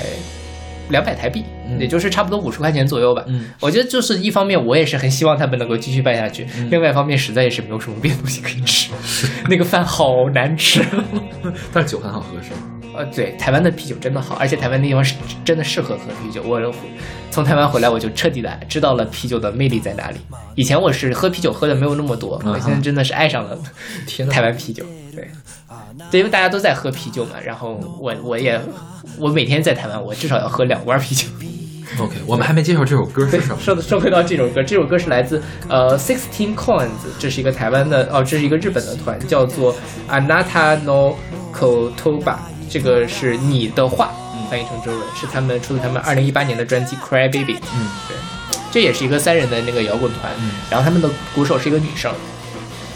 [0.89, 3.23] 两百台币，嗯也就是差不多五十块钱左右吧。
[3.27, 8.89] 嗯，我觉得就是一方面，我也是很希望他们能够继续办下去；嗯另外一方面，实在也是没有什么别的东西可以吃，
[9.49, 10.81] 那个饭好难吃。
[11.73, 12.78] 但是酒很好喝是吗？
[12.99, 16.43] 呃，对，台湾的啤酒真的好，而且台湾那地方是真的适合喝啤酒。
[16.43, 16.59] 我
[17.31, 20.17] 从台湾回来，我就彻底的知道了啤酒的魅力在哪里。
[20.55, 23.57] 以前我是喝啤酒喝的没有那么多，嗯我现在真的是爱上了
[24.29, 24.83] 台湾啤酒。
[25.15, 25.31] 对，
[26.11, 28.59] 对，因为大家都在喝啤酒嘛，然后我我也
[29.17, 31.25] 我每天在台湾，我至少要喝两罐啤酒。
[31.99, 33.57] OK，我们还没介绍这首歌是什么。
[33.61, 39.73] 说说回到这首歌，这首歌是来自呃 Sixteen Coins，这是一个台湾的哦，这是一个日本的团，叫做
[40.09, 41.15] Anata no
[41.53, 42.35] Kotoba，
[42.69, 44.13] 这个是你的话，
[44.49, 48.15] 翻译成中文是他们出自他们二零一八年的专辑 Cry Baby，嗯，对，
[48.71, 50.51] 这也是一个三人的那个摇滚团，嗯。
[50.69, 52.13] 然后他们的鼓手是一个女生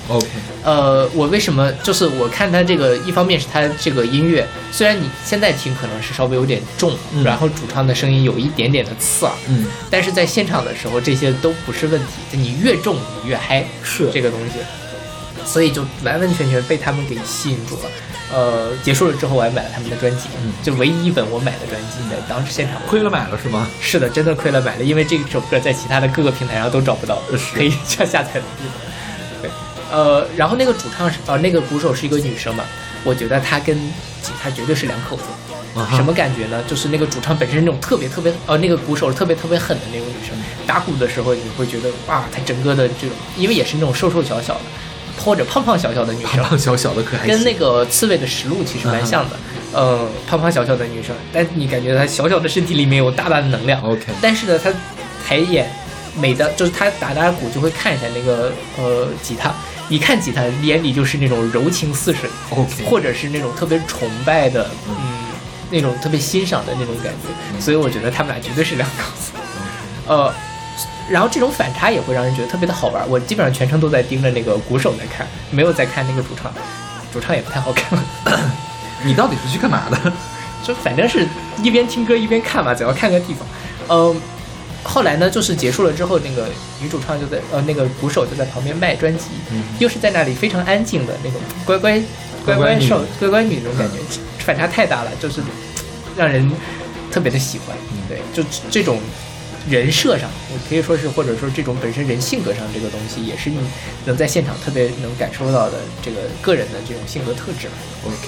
[0.07, 0.27] ，OK，
[0.63, 7.23] 呃，我为什么就是我看他这个，一方面是他这个音乐，虽然你现在听可能是稍微有点重，嗯。
[7.23, 14.09] 然后主唱的声音有一点点的刺耳，嗯，但是在现场的时候这些都不是问题，你越重你越嗨，是。
[14.11, 14.59] 这个东西，
[15.45, 17.89] 所以就完完全全被他们给吸引住了。
[18.33, 23.67] 呃，结束了之后我还买了他们的专辑，嗯就唯一一本我买的专辑，在当时现场亏了买了是吗？
[23.79, 27.21] 是的，真的亏了买了，因为这首歌在其他的各个平台上都找不到
[27.53, 29.41] 可以下下载的地方。
[29.41, 29.51] 对，
[29.91, 32.63] 呃，然后那个主唱是呃那个鼓手是一个女生嘛，
[33.03, 33.77] 我觉得她跟
[34.21, 35.23] 吉他绝对是两口子。
[35.95, 36.63] 什么感觉呢？
[36.67, 40.35] 就是那个主唱本身那种特别特别呃，那个鼓手特别特别狠的那种女生，
[40.67, 44.61] 打鼓的时候你会觉得哇，她整个的这种，因为也是那种瘦瘦小小的，
[45.17, 47.35] 或者胖胖小小的女生，胖胖小小的可还行。
[47.35, 49.35] 跟那个刺猬的实录其实蛮像的，
[49.73, 53.81] 呃，胖胖小小的女生，但你感觉她小小的身体里面有大大的能量。
[53.81, 54.71] OK 但是呢，她
[55.25, 55.69] 抬眼
[56.19, 59.53] 每当就是她打打鼓就会看一下那个呃吉他，
[59.89, 62.29] 一看吉他眼里就是那种柔情似水。
[62.49, 64.95] OK 或者是那种特别崇拜的，嗯，
[65.69, 67.61] 那种特别欣赏的那种感觉。
[67.61, 69.31] 所以我觉得他们俩绝对是两口子。
[70.05, 70.33] 呃，
[71.09, 73.07] 然后这种反差也会让人觉得特别的好玩。
[73.09, 76.51] 我基本上全程都在盯着那个鼓手在看，没有在看那个主唱，
[77.11, 78.05] 主唱也不太好看了。
[79.03, 80.11] 你到底是去干嘛的？
[80.65, 81.27] 就反正是
[81.61, 83.45] 一边听歌一边看嘛，总要看个地方。
[83.89, 84.21] 嗯，
[84.81, 86.47] 后来呢，就是结束了之后，那个
[86.81, 91.99] 女主唱就在呃，那个鼓手就在旁边卖专辑，嗯又是在那里非常安静的那种乖乖
[92.45, 93.97] 乖乖乖乖少乖乖女那种感觉，
[94.45, 95.41] 反差太大了，就是
[96.15, 96.49] 让人
[97.11, 97.75] 特别的喜欢。
[97.91, 98.41] 嗯对，就
[98.71, 98.97] 这种。
[99.69, 103.57] 人设上，我可以说是，或者说这种本身人性格上这个东西，也是你
[104.05, 107.67] 能在现场特别能感受到的这个个人的这种性格特质。
[108.05, 108.27] OK，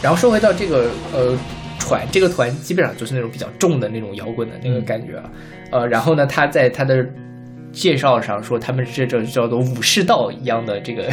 [0.00, 1.36] 然后说回到这个呃
[1.80, 5.30] 团，这个团基本上就是那种比较重的那种摇滚的那个感觉啊。
[5.72, 7.04] 呃，然后呢，他在他的
[7.76, 11.04] 介绍上说，他们这种叫做武士道一样的这个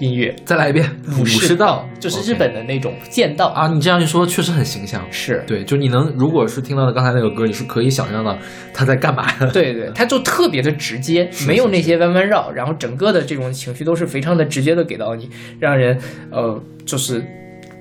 [0.00, 0.84] 音乐， 再来一遍
[1.20, 3.68] 武士道，就是日本的那种剑道啊。
[3.68, 5.00] 你这样一说，确实很形象。
[5.12, 8.36] 是对，就你能，如果是听到的刚才那个歌，你是可以想象到
[8.74, 9.48] 他在干嘛的。
[9.52, 15.30] 对对， 他就特别的直接，没有那些弯弯绕，然后整个的这种情绪都是非常的直接的给到你，
[15.60, 15.96] 让人
[16.32, 17.24] 呃就是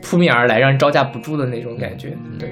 [0.04, 2.16] 扑面而来，让人招架不住的那种感觉。
[2.38, 2.48] 对。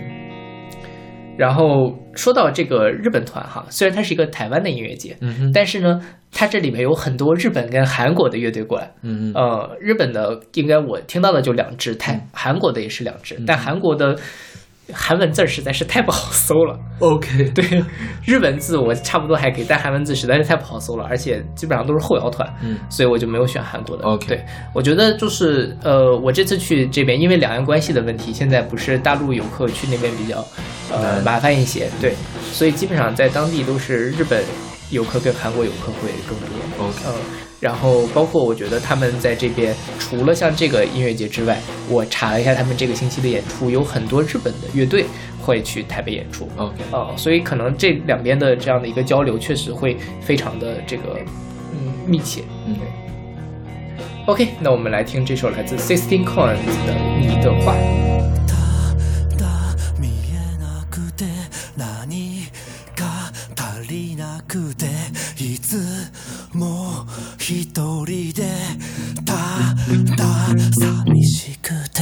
[1.37, 6.01] 然后说到这个日本团哈，虽然它是一个台湾的音乐节，嗯哼，但是呢，
[6.31, 8.91] 它这里面有很多日本跟韩国的乐队过来。
[9.03, 14.17] 嗯嗯呃，日本的应该我听到的就两支，台韩国的也是两支，但韩国的
[14.93, 16.79] 韩文字实在是太不好搜了。
[16.99, 17.83] ，OK，对，
[18.25, 22.77] 日文字我差不多还可以，但韩文字实在是太不好搜了，而且基本上都是后摇团，嗯。
[22.89, 24.03] 所以我就没有选韩国的。
[24.03, 30.45] OK 对我觉得就是呃，我这次去这边，因为两岸关系的问题，现在不是大陆游客去那边比较
[30.91, 32.13] 呃麻烦一些，对，
[32.51, 34.43] 所以基本上在当地都是日本
[34.91, 36.85] 游客跟韩国游客会更多。
[36.85, 37.13] OK 嗯，
[37.60, 45.06] 然后包括我觉得他们在这边除了像这个音乐节之外，我查了一下他们这个星期的演出，有很多日本的乐队
[45.40, 46.48] 会去台北演出。
[46.56, 51.18] OK，啊、所以可能这两边的这样的一个交流，确实会非常的这个
[51.72, 52.42] 嗯密切。
[52.66, 52.86] 嗯对。
[54.26, 57.74] OK，那我们来听这首来自 Sixteen Coins 的《你的话》。
[61.76, 61.92] だ
[63.92, 64.86] 見えなくて
[67.49, 68.43] 一人で
[69.25, 70.47] ただ
[71.05, 71.96] 寂しくて。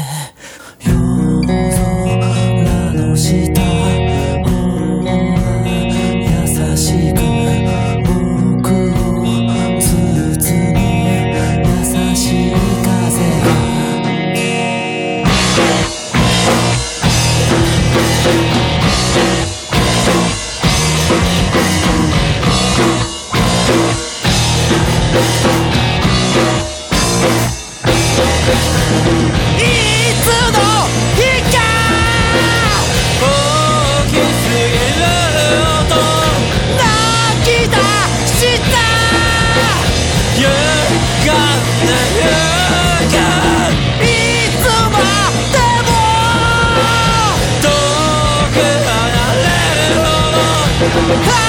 [51.07, 51.44] Because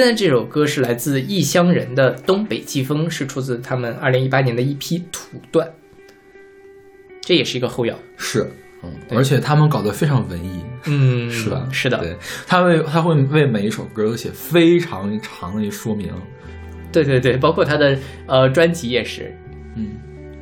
[0.00, 5.70] 现在这首歌是来自异乡人的《东北季风》，是出自他们二零一八年的一批土段，
[7.20, 7.94] 这也是一个后摇。
[8.16, 8.50] 是，
[8.82, 11.68] 嗯，而且他们搞得非常文艺，嗯，是吧？
[11.70, 12.16] 是的，对，
[12.46, 16.10] 他为他会为每一首歌都写非常长的一说明，
[16.90, 19.36] 对对对，包括他的呃专辑也是，
[19.76, 19.90] 嗯，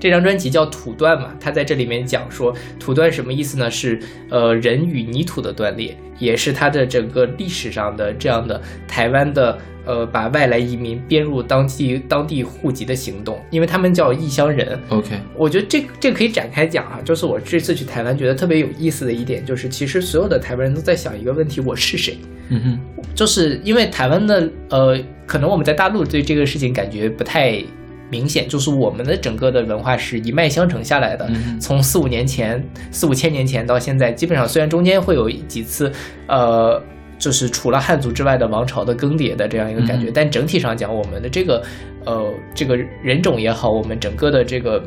[0.00, 3.70] 这张专辑叫《土断》嘛，他在这里面讲说土断什么意思呢？
[3.70, 3.98] 是
[4.30, 14.78] 呃人与泥土的断裂，也是他的整个历史上的这样的台湾的呃把外来移民编入当地当地户籍的行动，因为他们叫异乡人。
[14.88, 22.16] OK，我觉得这这可以展开讲啊、就是我这次去台湾觉得特别有意思的一点，就是其实所有的台湾人都在想一个问题：我是谁？
[22.50, 22.78] 嗯哼，
[23.14, 27.62] 就是因为台湾的呃，可能我们在大陆对这个事情感觉不太
[28.10, 35.92] 明显，就是我们的整个的文化是一脉相承下来的，嗯从四五年前、四五千年前到现在，基本上虽然中间会有几次
[36.26, 36.82] 呃。
[37.18, 41.60] 就是除了汉族之外的王朝的更迭的这样一个感觉，嗯但整体上讲，我们的这个
[42.04, 44.80] 呃这个人种也好，我们整个的这个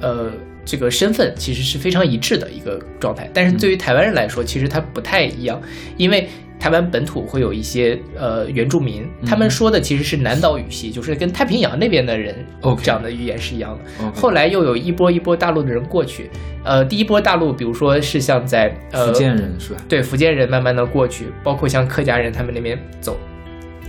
[0.00, 0.30] 呃
[0.64, 3.28] 这个身份其实是非常一致的一个状态。
[3.34, 5.60] 但是对于台湾人来说，其实它不太一样，
[5.96, 6.28] 因为
[6.60, 14.10] 台湾本土会有一些呃原住民，他们说的其实是南岛语系，就是跟太平洋那边的人 OK 讲的语言是一样的。
[14.12, 16.30] 后来又有一波一波大陆的人过去，
[16.62, 19.80] 呃，第一波大陆，比如说是像在呃福建人是吧？
[19.88, 23.18] 对福建人慢慢的过去，包括像客家人他们那边走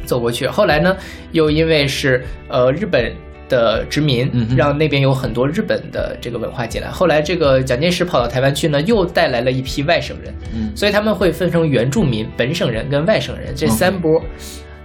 [0.06, 0.48] 走过去。
[0.48, 0.96] 后来呢，
[1.34, 3.12] 又因为是呃日本
[3.52, 6.88] 的殖民，让那边有很多日本的这个文化进来。
[6.90, 14.24] 后来这个蒋介石跑到台湾去呢，又带来了一批外省人，嗯所以他们会分成原住民、本省人跟外省人这三波。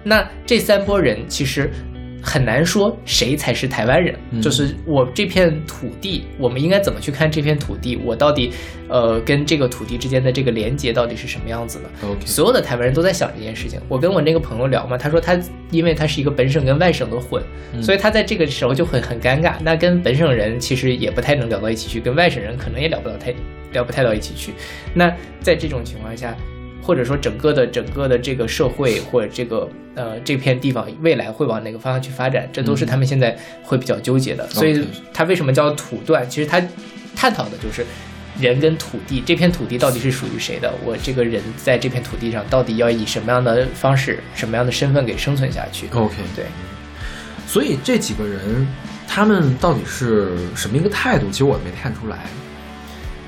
[0.02, 1.70] 那这三波人其实
[2.26, 4.12] 很难说谁才是台湾人。
[4.32, 7.96] 嗯就是我这片土地，我们应该怎么去看这片土地？
[8.04, 8.52] 我到底
[8.88, 13.80] 呃跟这个土地之间的这个连接到底是什么样子的所有的台湾人都在想这件事情。
[13.88, 15.40] 我跟我那个朋友聊嘛，他说他
[15.70, 17.40] 因为他是一个本省跟外省的混，
[17.72, 19.54] 嗯所以他在这个时候就很很尴尬。
[19.62, 23.32] 那跟本省人其实也不太能聊到一起去，跟外省人可能也聊不到太
[23.72, 24.52] 聊不太到一起去。
[24.92, 26.36] 那在这种情况下，
[26.86, 34.48] 或者说整个的整个的这个社会或者这个呃这片地方未来会往哪个方向去发展，这都是他们现在会比较纠结的。
[34.50, 36.28] 所以它为什么叫土断？
[36.30, 36.62] 其实它
[37.16, 37.84] 探讨的就是
[38.38, 40.72] 人跟土地，这片土地到底是属于谁的？
[40.84, 46.44] 我这个人在这片土地上到底要以什么样的方式、什么样的身份给生存下去？OK，对，
[47.48, 48.64] 所以这几个人
[49.08, 51.26] 他们到底是什么一个态度？
[51.32, 52.18] 其实我没看出来。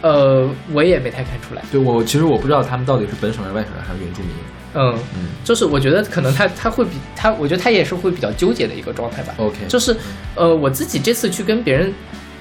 [0.03, 1.63] 呃，我也没太看出来。
[1.71, 4.31] 对我其实我不知道他们到底是本省人、外省人还是原住民。
[4.75, 9.35] 嗯，嗯就是我觉得可能他他会比他，我觉得他也是会比较纠结的一个状态吧。
[9.39, 9.97] ，OK，就是
[10.35, 11.93] 呃，我自己这次去跟别人、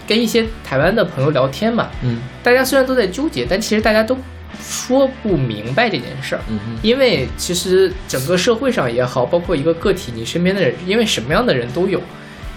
[0.06, 4.16] 跟一些台湾的朋友聊天嘛，嗯大家虽然都在纠结，但其实大家都
[4.62, 6.42] 说不明白这件事儿。
[6.50, 12.00] 嗯哼因为其实整个社会上也好，包括一个个体，你身边的人，因为什么样的人都有，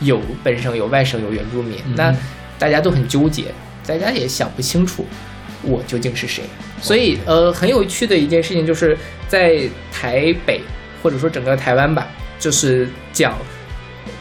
[0.01, 2.15] 有本省，有外省，有原住民，嗯那
[2.59, 3.45] 大家都很纠结，
[3.99, 5.05] 大家也想不清楚
[5.63, 6.45] 我究竟是谁。
[6.81, 8.97] 所以呃，很有趣的一件事情就是
[9.29, 9.61] 在
[9.93, 10.61] 台北
[11.03, 12.09] 或者说整个台湾吧，
[12.39, 13.37] 就是讲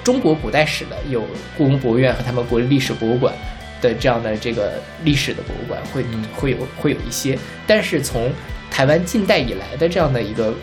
[0.03, 1.25] 中国古代史的，有
[1.57, 3.33] 故宫博物院和他们国立历史博物馆
[3.81, 8.29] 的这样的这个历史的博物馆会嗯会有会有一些，但是从
[8.69, 10.53] 台湾近代以来的这样的一个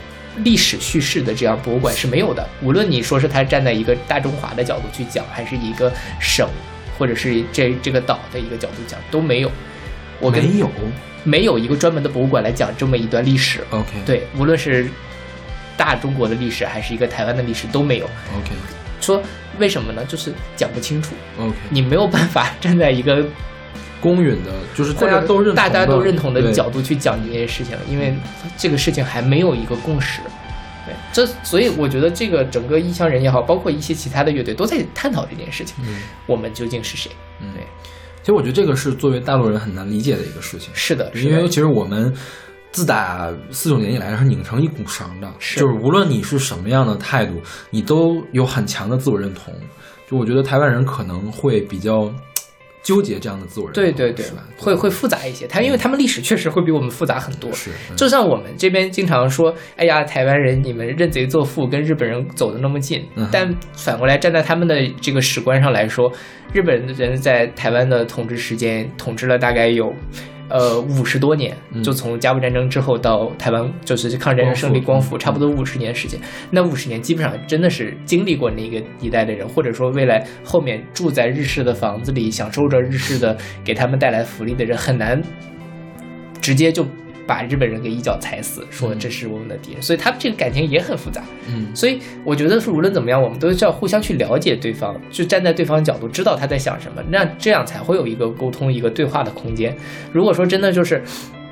[0.45, 2.47] 历史叙事的这样博物馆是没有的。
[2.63, 6.47] 无论你说是它站在一个大中华的角度去讲，还是一个省
[6.99, 9.51] 或者是这这个岛的一个角度讲，都没有。
[10.21, 10.71] 我跟没有
[11.25, 13.61] 没有一个专门的博物馆来讲这么一段历史。
[13.71, 14.89] OK，对，无论是
[15.77, 18.07] 大中国的历史，还是一个台湾的历史都没有。
[18.07, 18.53] OK
[18.99, 19.23] 说
[19.59, 20.03] 为什么呢？
[20.07, 23.25] 就是讲不清楚，OK，你没有办法站在一个
[24.01, 28.15] 公允的，就是大家都认同大家都认同的角度去讲这件事情，因为
[28.57, 30.21] 这个事情还没有一个共识。
[30.87, 37.11] 对，这所以我觉得这个整个异乡人也好，包括一些其他的乐队都在探讨这件事情，嗯我们究竟是谁？
[37.41, 37.63] 嗯对，
[38.23, 42.15] 其实我觉得这个是作为大陆人很难理解的一个事情，是的，是的因为其实我们
[42.71, 47.35] 自打四九年以来是拧成一股绳的，是就是无论你是什么样的态度，
[47.71, 49.53] 你都有很强的自我认同。
[50.09, 52.09] 就我觉得台湾人可能会比较
[52.87, 54.25] 纠结这样的自我认同，对对对？，
[54.57, 55.45] 会会复杂一些。
[55.49, 57.51] 他因为他们历史确实会比我们复杂很多。
[57.53, 63.05] 是，嗯就像我们这边经常说，哎呀，台湾人你们认贼作父，跟日本人走的那么近。
[63.17, 66.13] 嗯但反过来站在他们的这个史观上来说，
[66.53, 69.93] 日本人在台湾的统治时间统治了大概有。
[70.49, 76.21] 呃，五十多年，嗯就从甲午战争之后到台湾，就是抗日战争胜利光复差不多五十年时间。
[76.51, 85.21] 那五十年基本上真的是经历过那个一代的人，或者说未来后面住在日式的房子里，享受着日式的给他们带来福利的人，很难
[86.41, 86.87] 直接就
[87.27, 91.23] 把日本人给一脚踩死，说嗯这是我们的敌人，所以他们这个感情也很复杂。
[91.49, 99.77] 嗯所以我觉得是无论怎么样，我们都是要互相去了解对方，就站在对方角度，知道他在想什么，那这样才会有一个沟通、一个对话的空间。
[100.13, 101.03] 如果说真的就是，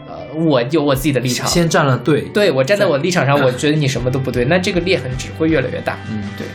[0.07, 5.99] 呃，我有我自己的立场，先站了队，对我站在我的立场上，我 觉得你什么都不对，那这个裂痕只会越来越大。
[6.11, 6.47] 嗯，对。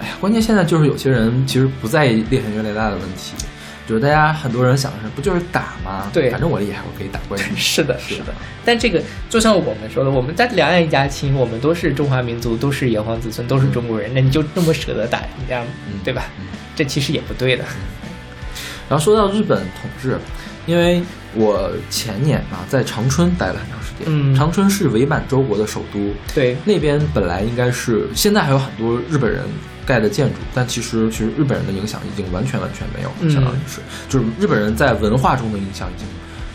[0.00, 3.34] 哎呀，关键现在就是有些人其实不在意裂痕越来越大的问题，
[3.92, 6.08] 就是大家很多人想的是，不就是打吗？
[6.14, 7.42] 对反正我厉害，我可以打过你。
[7.54, 8.32] 是的，是是的。
[8.64, 15.66] 但这个就像我们说的，我们在两岸一家亲，我们都是中华民族，都是炎黄子孙，都是中国人，那你就那么舍得打人家，吗
[16.02, 16.46] 对吧嗯？
[16.74, 17.62] 这其实也不对的。
[18.88, 20.18] 然后说到日本统治，
[20.64, 21.02] 因为
[21.34, 29.42] 我前年嘛在长春待了很长时间，嗯长春是伪满洲国的首都，对，那边本来应该是现在还有很多日本人
[29.86, 33.30] 盖的建筑，但其实其实日本人的影响已经完全完全没有了，嗯。
[33.30, 36.06] 相当于是就是日本人在文化中的影响已经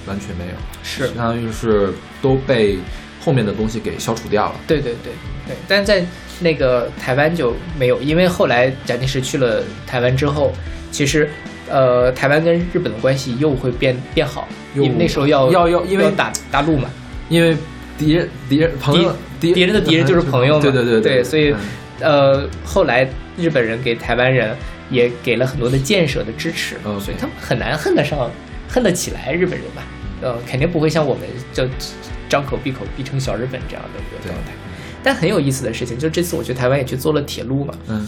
[0.06, 1.08] 完全没有，是。
[1.08, 2.78] 相当于是都被
[3.24, 4.56] 后面的东西给消除掉了。
[4.68, 5.14] 对对对。
[5.48, 6.06] 对，但在
[6.42, 10.52] 那个台湾就没有，因为后来蒋介石去了台湾之后，
[10.92, 11.30] 其实
[11.70, 14.46] 呃，台湾跟日本的关系又会变变好，
[14.76, 16.90] 因为那时候要要要因为打大陆嘛，
[17.30, 17.56] 因为
[17.98, 21.60] 敌人敌人朋友敌敌人的敌人就是朋友嘛，对对对对所以嗯
[22.00, 23.08] 呃，后来
[23.38, 24.56] 日本人给台湾人
[24.90, 28.30] 也给了很多的建设的支持所以他们很难恨得上、
[28.68, 29.84] 恨得起来日本人吧？
[30.22, 31.68] 呃，肯定不会像我们就
[32.28, 34.52] 张口闭口闭成小日本这样的一个状态。
[35.04, 38.06] 但很有意思的事情，就这次我去台湾也去做了铁路嘛，嗯，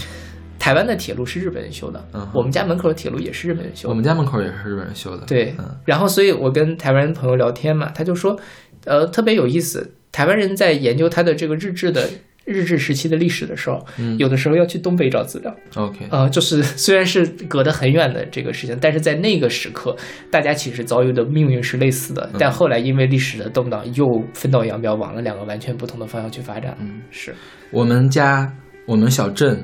[0.57, 3.89] 台湾的铁路是日本人修的，嗯我们家门口的铁路也是日本人修的。
[3.89, 5.25] 我们家门口也是日本人修的。
[5.25, 8.37] 对，嗯然后所以我跟台湾朋友聊天嘛，他就说，
[8.85, 12.09] 呃，特别有意思，台湾人在研究他的这个日志的
[12.49, 15.55] 日治时期的历史的时候，嗯有的时候要去东北找资料。
[15.75, 19.95] OK，呃，就是 虽然是隔得很远的这个事情，但是在那个时刻，
[20.31, 22.27] 大家其实遭遇的命运是类似的。
[22.33, 26.75] 嗯但后来因为历史的动荡，又分道扬镳，往了两个完全不同的方向去发展。
[26.79, 27.33] 嗯，是，
[27.71, 28.51] 我们家
[28.85, 29.63] 我们小镇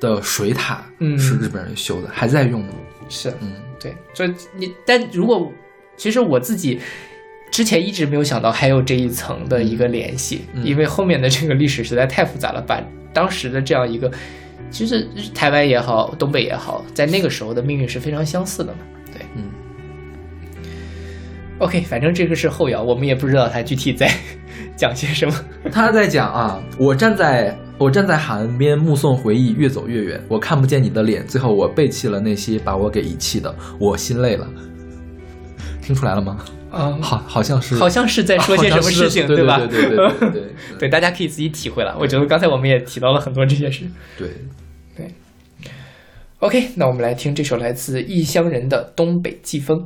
[0.00, 2.64] 的水塔嗯是日本人修的，还在用。
[3.08, 5.52] 是，嗯对，所以你，但如果
[5.96, 6.80] 其实我自己
[7.54, 12.82] 之前一直没有想到还有这一层的一个联系，嗯因为后面的这个历史实在太复杂了，把
[13.12, 14.10] 当时的这样一个，
[14.72, 18.78] 其实台湾也好，东北也好，在那个时候的命运是非常相似的嘛。
[19.12, 19.44] 对，嗯。
[21.60, 24.10] OK，反正这个是后摇，我们也不知道他具体在
[24.76, 25.32] 讲些什么。
[25.70, 34.44] 他在讲啊，我站在我站在海岸边，目送回忆越走越远，我看不见你的脸，最后我背弃了那些把我给遗弃的，我心累了。
[35.80, 36.44] 听出来了吗？
[36.74, 39.58] 啊、好，好像是，好像是在说些什么事情，对吧？
[39.58, 40.42] 对对对对对对
[40.80, 41.96] 对，大家可以自己体会了。
[41.98, 43.84] 我觉得刚才我们也提到了很多这些事。
[44.18, 44.28] 对
[44.96, 45.10] 对。
[46.40, 49.78] OK，那我们来听这首来自异乡人的《东北季风》。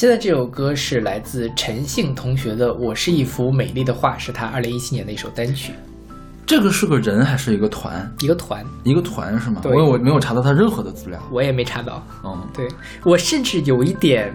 [0.00, 5.74] 现在这首歌是来自陈姓同学的《我是一幅美丽的画》，是他二零一七年的一首单曲，
[6.46, 8.10] 这个是个人还是一个团？
[8.20, 9.60] 一个团，一个团是吗？
[9.62, 11.20] 对我我没有查到他任何的资料。
[11.30, 12.02] 我也没查到。
[12.24, 12.66] 嗯，对
[13.04, 14.34] 我甚至有一点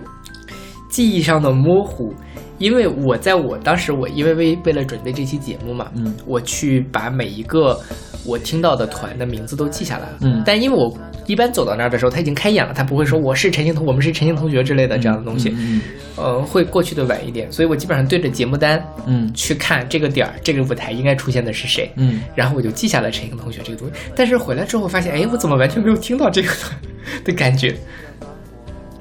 [0.88, 2.14] 记忆上的模糊，
[2.58, 6.14] 因为我在我当时我因为为为了准备这期节目嘛，嗯。
[6.26, 7.80] 我去把每一个
[8.26, 10.10] 我听到的团的名字都记下来。
[10.10, 10.42] 了，嗯。
[10.46, 10.96] 但因为我
[11.26, 15.82] 一般走到那儿的时候，他已经开演了，他不会说我是陈星同，我们是陈星同学之类的这样的东西，嗯
[16.16, 19.32] 呃，会过去的晚一点，所以我基本上对着节目单嗯。
[19.34, 22.22] 去看这个点儿，这个舞台应该出现的是谁，嗯。
[22.36, 26.80] 然后我就记下了陈星同学这个东西，但是回来之后发现，哎，我怎么完全没有听到这个团
[27.24, 27.76] 的感觉？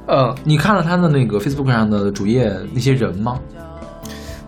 [0.06, 3.38] 嗯，你看了他的那个 Facebook 上的主页那些人吗？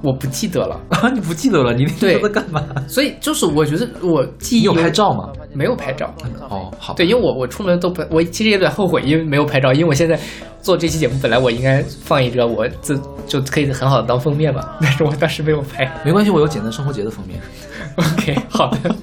[0.02, 1.72] 我不记得了，啊， 你不记得了？
[1.72, 2.62] 你那对天在干嘛？
[2.86, 5.30] 所以就是我觉得我记忆你有拍照吗？
[5.54, 6.14] 没有拍照？
[6.50, 10.20] 哦，好，对，因为我我出门都不，我其实有点后悔，因为没有拍照，因为我现在
[10.60, 15.90] 做这期节目，本来我应该放一个我自就可以很好的当封面嘛，但是我当时没有拍。
[16.04, 17.40] 没关系，我有简单生活节的封面。
[17.96, 18.94] OK，好的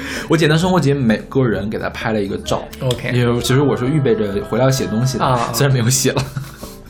[0.28, 2.62] 我简单生活节每个人给他拍了一个照。
[2.80, 6.22] ，OK，因为其实我是预备着回来要写东西的，啊 虽然没有写了。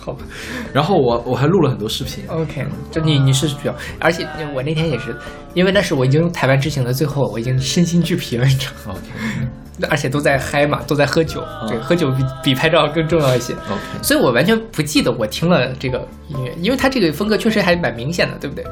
[0.01, 0.25] 好吧
[0.73, 2.25] 然后我我还录了很多视频。
[2.29, 5.15] ，OK，就你你是比较，而且我那天也是，
[5.53, 13.53] 因为那是我已经台湾之行的最后，我已经身心俱疲了，你知道吗？OK 而且都在嗨嘛，都在喝酒，对，喝酒比比拍照更重要一些。
[13.53, 15.99] OK，所以我完全不记得我听了这个
[16.29, 18.65] 音乐，因为它这个风格确实还蛮明显的，对不对？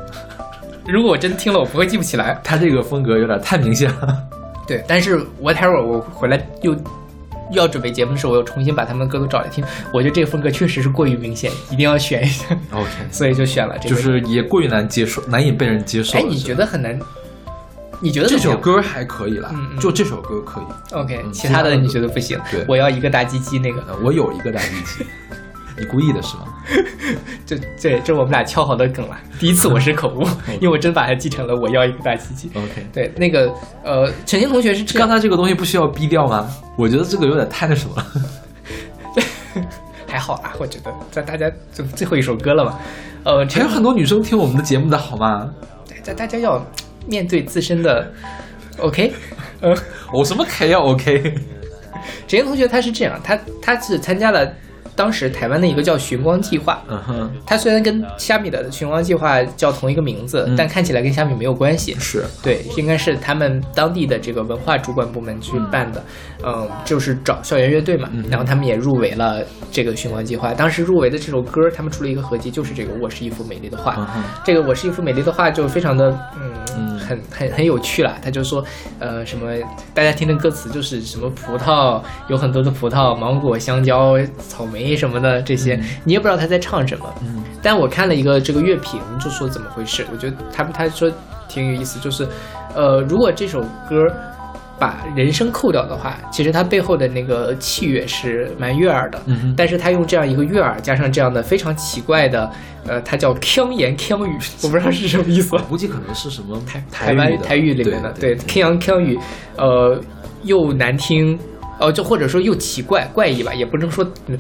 [0.89, 2.41] 如果我真听了，我不会记不起来。
[2.45, 4.23] 他这个风格有点太明显了。
[4.67, 6.79] 对，但是 whatever，我回来又又
[7.53, 13.95] 要准备节目的时候，我又重新把他们的歌都找来听，我觉得这个风格确实是过于明显，一定要选一下，OK， 所以就选了这个。
[13.95, 16.99] 就是也过于难接受，难以被人接受哎，你觉得很难？
[18.01, 20.95] 你觉得这首歌还可以啦嗯嗯，就这首歌可以。
[20.95, 22.39] OK，嗯其他的你觉得不行？
[22.51, 25.07] 对我要一个大鸡鸡那个，呃我有一个大机器，
[25.79, 26.45] 你故意的是吗？
[27.45, 29.17] 这这这我们俩敲好的梗了。
[29.39, 30.23] 第一次我是口误，
[30.55, 32.51] 因为我真把它记成了我要一个大鸡鸡。
[32.55, 33.53] OK，对，那个
[33.85, 36.49] 呃，陈星同学是这，刚才这个东西不需要逼掉吗？
[36.77, 38.07] 我觉得这个有点太那什么了。
[40.09, 42.79] 还好啦，我觉得在大家就最后一首歌了嘛，
[43.25, 45.51] 呃，还有很多女生听我们的节目的好吗？
[45.87, 46.65] 对大大家要
[47.07, 48.11] 面对自身的
[48.79, 49.13] OK，
[49.61, 49.75] 呃，
[50.13, 51.35] 我什么 K 要 OK？
[52.27, 54.51] 陈星同学他是这样，他他是参加了
[54.97, 60.57] 当时台湾的一个叫寻光计划，嗯哼，它虽然跟虾米的寻光计划叫同一个名字，嗯。
[60.57, 61.95] 但看起来跟虾米没有关系。
[62.01, 62.25] 是。
[62.43, 66.03] 对，应该是他们当地的这个文化主管部门去办的，
[66.36, 66.36] 嗯，
[66.85, 70.53] 就是找校园乐队嘛，然后他们也入围了这个寻光计划。
[70.55, 73.93] 当时入围的这首歌，他们出了一个合集，就是这个《我是一幅美丽的画》。
[73.99, 78.17] 嗯这个《我是一幅美丽的画》就非常的，嗯，嗯很很很有趣啦。
[78.23, 78.65] 他就说，
[78.99, 79.47] 呃，什么，
[79.95, 87.07] 大家听的歌词就是什么葡萄，有很多的葡萄，芒果、香蕉、草莓什么的这些，你也不知道他在唱什么。
[87.23, 90.07] 嗯但我看了一个这个乐评，就说怎么回事？
[90.13, 91.11] 我觉得他他说
[91.49, 92.29] 挺有意思，就是，
[92.75, 94.07] 呃，如果这首歌
[94.79, 99.21] 把人声扣掉的话，其实它背后的那个器乐是蛮悦耳的。
[99.27, 102.51] 嗯但是他用这样一个悦耳，加上这样的非常奇怪的，
[102.87, 105.57] 呃，它叫腔言腔语， 我不知道是什么意思。
[105.69, 109.19] 估计可能是什么台台湾台语里面的，对对，腔言腔语，
[109.57, 109.99] 呃，
[110.43, 111.39] 又难听，
[111.81, 114.39] 哦，就或者说又奇怪怪异吧，也不能说， 嗯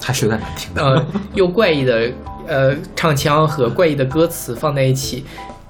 [0.00, 0.82] 还是有点难听的。
[0.82, 2.10] 呃，又怪异的
[2.48, 5.24] 呃唱腔和怪异的歌词放在一起，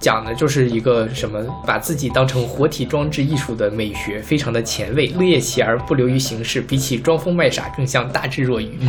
[0.07, 8.79] 讲的就是一个什么，把自己当成活体装置艺术的美学，非常的前卫，猎奇而不流于形式，比起装疯卖傻更像大智若愚。
[8.79, 8.89] 嗯，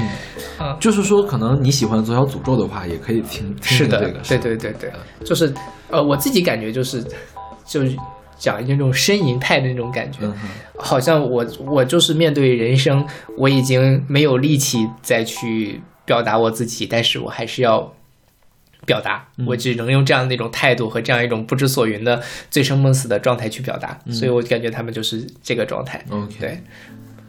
[0.59, 4.19] 啊就是说，可能你喜欢左小诅咒的话，也可以听听是的，这个。
[4.27, 4.91] 对对对对，
[5.25, 5.51] 就是
[5.89, 7.03] 呃，我自己感觉就是
[7.65, 7.97] 就是
[8.37, 10.35] 讲那种呻吟派的那种感觉，嗯，
[10.77, 13.03] 好像我我就是面对人生，
[13.39, 17.91] 我已经没有力气再去表达我自己，但是我还是要
[18.87, 22.19] 表达，嗯我只能用这样的一种态度和这样一种不知所云的
[22.49, 26.03] 醉生梦死的状态去表达，所以我感觉他们就是这个状态。
[26.39, 26.59] 对，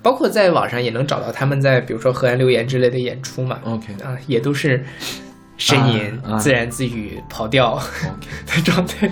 [0.00, 4.82] 包括在网上也能找到他们在比如说河岸留言之类的演出嘛，OK 啊，也都是
[5.58, 7.78] 呻吟、自言自语、跑调
[8.46, 9.10] 的状态。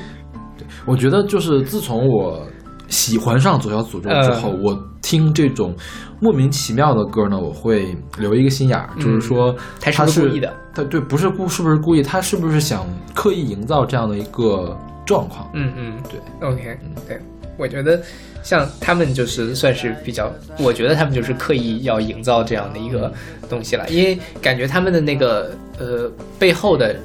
[0.86, 2.46] 我觉得就是自从我
[2.86, 5.74] 喜欢上左小诅咒之后，嗯我听这种
[6.20, 10.52] 莫名其妙的歌呢，我会留一个心眼儿，就是说嗯他是是故意的？
[10.74, 12.02] 他对，不是故是不是故意？
[12.02, 15.50] 他是不是想刻意营造这样的一个状况？
[15.54, 17.18] 嗯嗯，对，OK，对，
[17.56, 18.00] 我觉得
[18.42, 23.12] 像他们就是算是比较，我觉得他们就是刻意要营造这样的一个
[23.48, 26.96] 东西了，因为感觉他们的那个呃背后的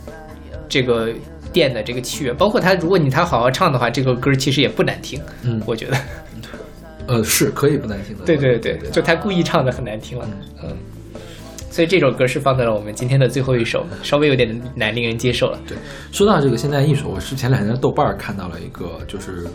[0.70, 1.10] 这个
[1.54, 5.98] 店的这个契约，包括他，如果你他好好唱的话，这个歌其实也不难听，嗯我觉得，
[7.08, 8.26] 呃，是可以不难听的。
[8.26, 10.28] 对对对，就他故意唱的很难听了，
[10.64, 10.70] 嗯，
[11.70, 15.60] 所以这首歌是放在了我们今天的最后一首，稍微有点难令人接受了。
[15.68, 15.78] 对，
[16.12, 19.46] 说到这个现代艺术，我是前两天在豆瓣儿看到了一个，就是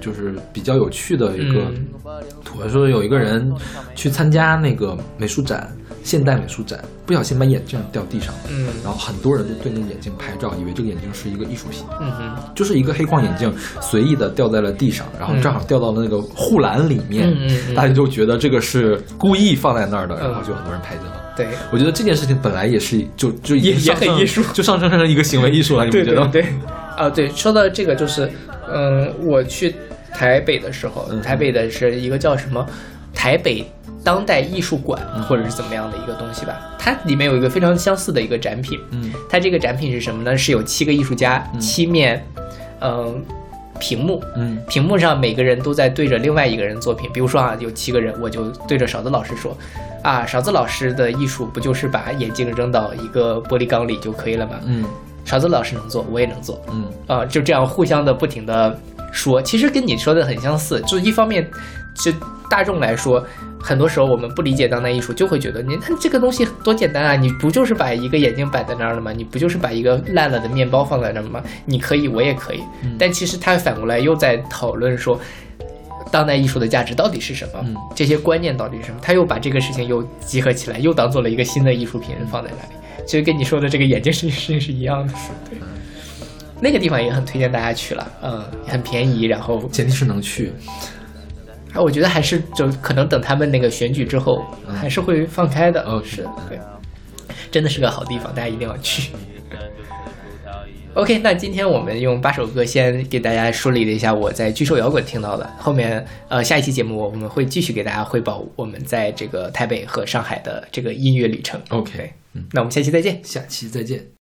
[0.00, 1.86] 就是比较有趣的一个嗯
[2.44, 3.52] 图，说有一个人
[3.94, 5.70] 去参加那个美术展，
[6.10, 8.66] 现代美术展，不小心把眼镜掉地上了，嗯。
[8.82, 20.32] 然后很多人都对那个眼镜拍照，以为这个眼镜是一个艺术品，嗯哼，就是一个黑框眼镜随意的掉在了地上，然后正好掉到了那个护栏里面，嗯大家就觉得这个是故意放在那儿的，嗯。
[20.32, 21.12] 然后就很多人拍见了。
[21.36, 21.46] 对。
[21.72, 24.42] 我觉得这件事情本来也是就就也也很艺术。
[24.52, 26.28] 就上升成一个行为艺术了， 你对不觉得吗？
[26.32, 26.50] 对对，
[26.96, 28.28] 啊对，说到这个就是，
[28.68, 29.72] 嗯，我去
[30.12, 31.22] 台北的时候，嗯。
[31.22, 32.66] 台北的是一个叫什么
[33.14, 33.64] 台北
[34.02, 36.58] 当代艺术馆，或者是怎么样的一个东西吧。
[36.78, 40.36] 它里面有一个非常相似的一个展品，嗯它这个展品是什么呢？
[40.36, 42.24] 是有七个艺术家，七面，
[42.80, 43.22] 嗯、
[43.78, 47.10] 屏幕，嗯屏幕上每个人都在对着另外一个人作品。
[47.12, 49.56] 比如说啊，有七个人，我就对着勺子老师说，
[50.02, 54.54] 啊，勺子老师的艺术不就是把眼镜扔到一个玻璃缸里就可以了吗？
[54.64, 54.84] 嗯
[55.22, 58.76] 勺子老师能做，我也能做，嗯啊、就这样互相的不停的
[59.12, 60.80] 说，其实跟你说的很相似。
[60.80, 61.48] 就是一方面，
[62.02, 62.12] 就
[62.48, 63.24] 大众来说，
[63.60, 69.12] 很多时候我们不理解当代艺术，就会觉得你看这个东西多简单啊，你不就是把一个眼镜摆在那儿了吗？
[69.12, 71.42] 你不就是把一个烂了的面包放在那儿吗？
[71.64, 72.62] 你可以，我也可以。
[72.98, 75.20] 但其实他反过来又在讨论说。
[76.10, 77.60] 当代艺术的价值到底是什么？
[77.62, 78.98] 嗯这些观念到底是什么？
[79.00, 83.04] 他又把这个事情又集合起来，又当做了一个新的艺术品放在那里。
[83.06, 85.12] 其实跟你说的这个眼镜事情是一样的。
[85.48, 85.58] 对，
[86.58, 90.52] 那个地方也很推荐大家去了，嗯，很便宜，然后前提是能去。
[91.76, 95.82] 我觉得还是就可能等他们那个选举之后，还是会放开的。
[95.82, 96.58] 哦是的，对，
[97.50, 99.12] 真的是个好地方，大家一定要去。
[100.94, 111.60] OK，那今天我们用八首歌先给大家梳理了一下我在巨兽摇滚听到的，后面呃下一期节目我们会继续给大家汇报我们在这个台北和上海的这个音乐旅程。
[111.68, 113.20] OK，嗯，那我们下期再见。
[113.22, 114.19] 下期再见。